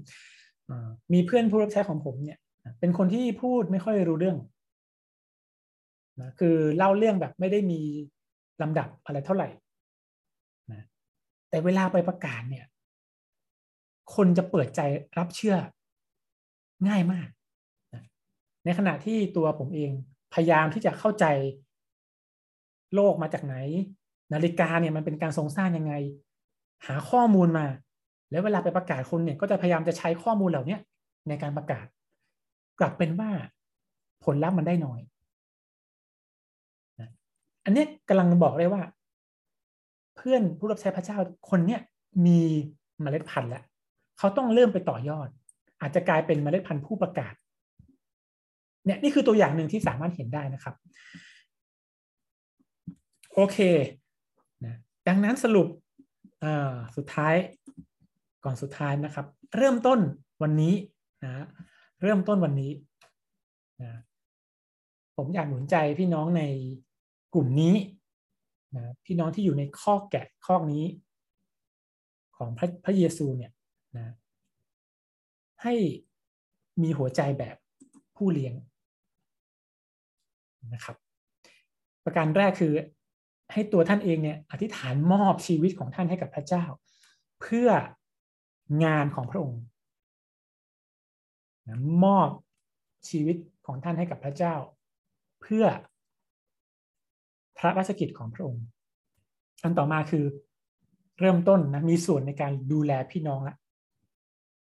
[1.13, 2.39] มีเพื่อนผู้รับใช้ของผมเนี่ย
[2.79, 4.38] เป็นคนที่พูดไม่ค่อยรู้เรื่อง
[6.21, 7.79] นะคือเล่าเรื่องแบบไม่ได้มี
[8.61, 9.47] ลำดับอะไรเท่าไหร่
[10.71, 10.82] นะ
[11.49, 12.65] แต่เวลาไปประกาศเนี่ย
[14.15, 14.82] คนจะเปิดใจ
[15.17, 15.55] รับเชื่อ
[16.88, 17.29] ง่ายมาก
[17.93, 18.03] นะ
[18.65, 19.91] ในขณะที่ตัวผมเอง
[20.34, 21.25] พยายามที่จะเข้าใจ
[22.95, 23.55] โลกมาจากไหน
[24.33, 25.93] นาฬิกาเนี่ยมันเป็นการทรงสร้างยังไง
[26.85, 27.65] หาข้อมูลมา
[28.31, 30.77] แล้วเวลาไปประกาศคนเนี่ยก็จะพยายามจะใช้ข้อมูลเหล่านี้
[31.27, 31.85] ในการประกาศ
[32.79, 33.31] กลับเป็นว่า
[34.23, 34.99] ผลลัพธ์มันได้น้อย
[37.65, 38.81] อันนี้กำลังบอกเลยว่า
[40.15, 41.17] เพื่อนผู้รับใช้พระเจ้า
[41.49, 41.81] คนเนี้ย
[42.25, 42.39] มี
[43.01, 43.63] เมล็ดพันธุ์แล้ว
[44.17, 45.29] เขาต้องเริ่มไปต่อยอด
[45.81, 47.33] อาจจะกลายเป็นเมล็ดพันธุ์ผู้ประกาศ
[48.85, 50.75] เนี่ยนี่คือตัวอย่างหนึ่งที่สามารถเห็นได้นะครับ
[53.36, 53.57] โอเค
[54.65, 54.75] นะ
[55.07, 55.67] ดังนั้นสรุป
[56.95, 57.36] สุดท้าย
[58.43, 59.25] ก่อนสุดท้ายนะครับ
[59.57, 59.99] เริ่มต้น
[60.41, 60.73] วันนี้
[61.23, 61.45] นะ
[62.01, 62.71] เริ่มต้นวันนี้
[63.82, 63.91] นะ
[65.15, 66.43] ผมอยากหนุนใจพี่น้องใน
[67.34, 67.75] กลุ่มนี้
[68.75, 70.86] นะพี่น้องที่อยู่ในข้อแกะข้อนี้
[72.38, 73.51] ของพระพระเยซูเนี่ย
[73.97, 74.13] นะ
[75.63, 75.75] ให้
[76.82, 77.57] มีหัวใจแบบ
[78.15, 78.53] ผู้เลี้ยง
[80.73, 80.97] นะครับ
[82.03, 82.73] ประการแรกคือ
[83.53, 86.63] ให้ตัวท่านเองเนี่ยอธิษฐานมอบชีวิตของท่านให้กับพระเจ้า
[87.41, 87.69] เพื่อ
[88.83, 89.61] งานของพระองค์
[92.03, 92.29] มอบ
[93.09, 94.55] ชีวิตของท่านให้กับพระเจ้า
[95.41, 95.65] เพื่อ
[97.57, 98.63] พระราชกิจของพระองค์
[99.63, 100.25] อันต่อมาคือ
[101.19, 103.55] เริ่มต้นนะมีส่วนในการดูแลพี่น้องละ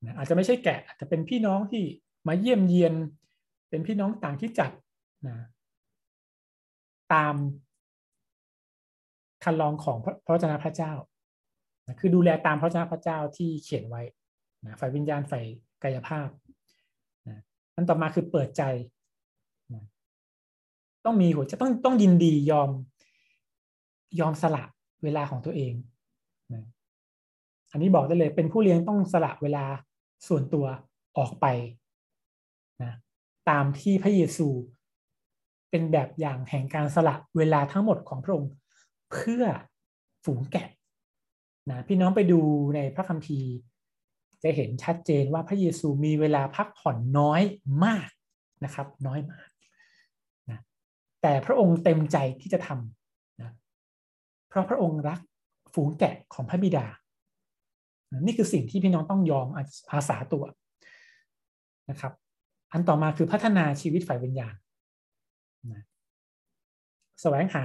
[0.04, 1.84] นะอาจจะไม่ใช่แกะอาจจะเป็นพี่น้องที่
[2.28, 2.94] มาเยี่ยมเยียน
[3.68, 4.70] เป็นพี่น้องต่างที่จัด
[5.28, 5.36] นะ
[7.12, 7.34] ตาม
[9.44, 10.92] คันลองของพระเจ้าพระเจ้า
[11.86, 14.02] นะคือดูแลตามพระเจ้าพระเจ้าที่เขียนไว้
[14.64, 15.44] นะฝ่ายวิญญาณฝ่าย
[15.82, 16.28] กายภาพ
[17.28, 17.38] นะ
[17.74, 18.62] อันต่อมาคือเปิดใจ
[21.04, 22.70] ต้องมีหัวจะต้องต้องยินดียอม
[24.20, 24.64] ยอมสละ
[25.02, 25.74] เวลาของตัวเอง
[26.52, 26.62] นะ
[27.70, 29.64] อันนี้บอกได้เลยเป็นผู้เลี้ยงต้องสละเวลา
[30.28, 30.66] ส่วนตัว
[31.18, 31.46] ออกไป
[32.82, 32.92] นะ
[33.50, 34.48] ตามที่พระเยซู
[35.70, 38.50] เป็นแบบอย่างแห่งการสละเวลาทั้งหมดของพระองค์
[39.10, 39.44] เพื่อ
[40.24, 40.68] ฝูงแกะ
[41.70, 42.40] นะพี่น้องไปดู
[42.74, 43.50] ในพระคัมภีร์
[44.42, 47.42] จะเห็นชัดเจนว่าพระเยซูมีเวลาพักผ่อนน้อย
[47.84, 48.08] มาก
[48.64, 49.48] นะครับน้อยมาก
[50.50, 50.58] นะ
[51.22, 53.50] แต่พระองค์เต็มใจที่จะทำนะ
[54.48, 55.20] เพราะพระองค์รัก
[55.74, 56.86] ฝูงแกะของพระบิดา
[58.20, 59.46] นี่คือสิ่งที่พี่น้องต้องยอม
[59.92, 60.44] อาสาตัว
[61.90, 62.12] นะครับ
[62.72, 64.54] อันต่อมาคือพัฒนาชีวิตฝ่ายวิญญาณ
[65.72, 65.82] นะ
[67.20, 67.64] แสวงหา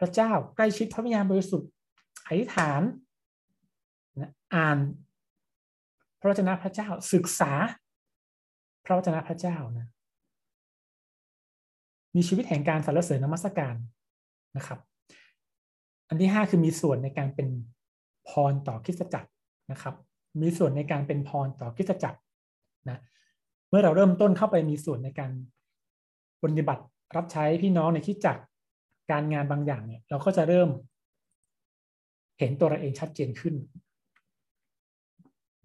[0.00, 1.70] พระเจ้าใกล้ชิดพระวิญญาณบริสุทธิ์
[2.26, 2.82] อธิษฐาน
[4.20, 4.78] นะอ่าน
[6.20, 7.52] พระวจนะพระเจ้าศึกษา
[8.84, 9.86] พระวจนะพระเจ้านะ
[12.16, 13.74] มีชีวิตแห่งการสรรเสริญนมัสการ
[14.56, 14.78] นะครับ
[16.08, 17.48] อันที่ห้าคือมีส่วนในการเป็น
[18.28, 19.30] พรต่อคิสตจักร
[19.72, 19.94] นะครับ
[20.42, 22.18] มีส่วนในการเป็นพรต่อคิสตจักร
[22.88, 22.98] นะ
[23.68, 25.30] เมื่อเราเริ่มต้นเข้าไปมีส่วนในการ
[26.42, 26.84] ปฏิบัติ
[27.16, 28.42] รับใช้พี่น้องในคิสจักร
[29.10, 30.70] การงานบางอย่างเนี่ยเราก็จะเริ่ม
[32.38, 33.54] เห็นตัวเราเองชัดเจนขึ้น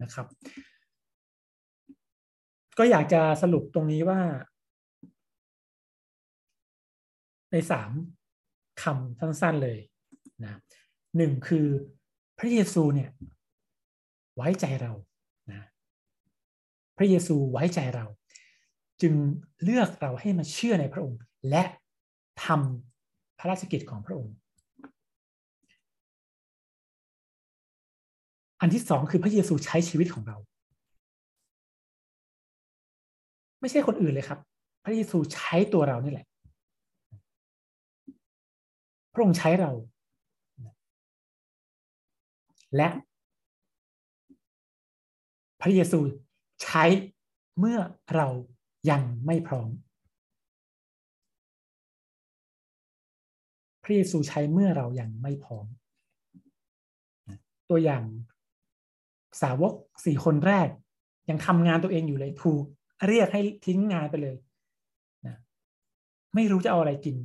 [0.01, 0.27] นะครับ
[2.77, 4.21] ก็อยากจะสรุปตรงนี้ว่า
[7.51, 7.91] ในสาม
[8.81, 9.79] คำสั้นๆเลย
[10.43, 10.59] นะ
[11.17, 11.67] หนึ่งคือ
[12.39, 13.09] พระเยซูเนี่ย
[14.35, 14.93] ไว้ใจเรา
[15.51, 15.61] นะ
[16.97, 18.05] พระเยซูไว้ใจเรา
[19.01, 19.13] จึง
[19.63, 21.19] เลือกเราให้มาเชื่อในพระองค์
[21.49, 21.63] และ
[22.45, 22.92] ทำ
[23.43, 24.35] ระราชกิจของพระองค์
[28.61, 30.37] อันที่สองคือพระเยซูใช้ชีวิตของเรา
[33.61, 34.39] ไม่ใช่คนอื่นเลยครับ
[34.85, 36.27] พระเยซูใช้ตัวเรานี่แหละ
[39.13, 39.71] พระองค์ใช้เรา
[42.75, 42.89] และ
[45.61, 45.99] พระเยซู
[46.63, 46.83] ใช้
[47.59, 47.79] เมื่อ
[48.15, 48.27] เรา
[48.89, 49.69] ยังไม่พร้อม
[53.84, 55.65] พระเยซูใช้เมื่อเรายังไม่พร้อม
[57.69, 58.03] ตัวอย่าง
[59.41, 59.73] สาวก
[60.05, 60.69] สี่คนแรก
[61.29, 62.63] ยังทำงานตัวเองอยู่เลยถูก
[63.07, 64.36] เรียกให้ทิ้งงานไปเลย
[65.25, 65.38] นะ
[66.36, 67.15] ไม่รู้จะเอาอะไรกิน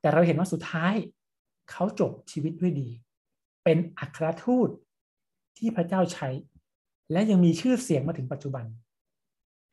[0.00, 0.94] แต่เราเห็นว่าสุดท้าย
[1.70, 2.88] เขาจบชีวิตด้วยดี
[3.64, 4.68] เป็นอัครทูต
[5.58, 6.28] ที่พระเจ้าใช้
[7.12, 8.64] และยังมีชื่อเสียงมาถึงปัจจุบัน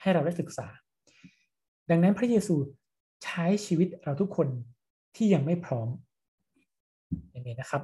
[0.02, 0.68] ให้เราได้ศึกษา
[1.90, 2.56] ดังนั้นพระเยซู
[3.24, 4.48] ใช้ชีวิตเราทุกคน
[5.16, 5.88] ที่ยังไม่พร้อม
[7.32, 7.82] อย่างนี้นะครับ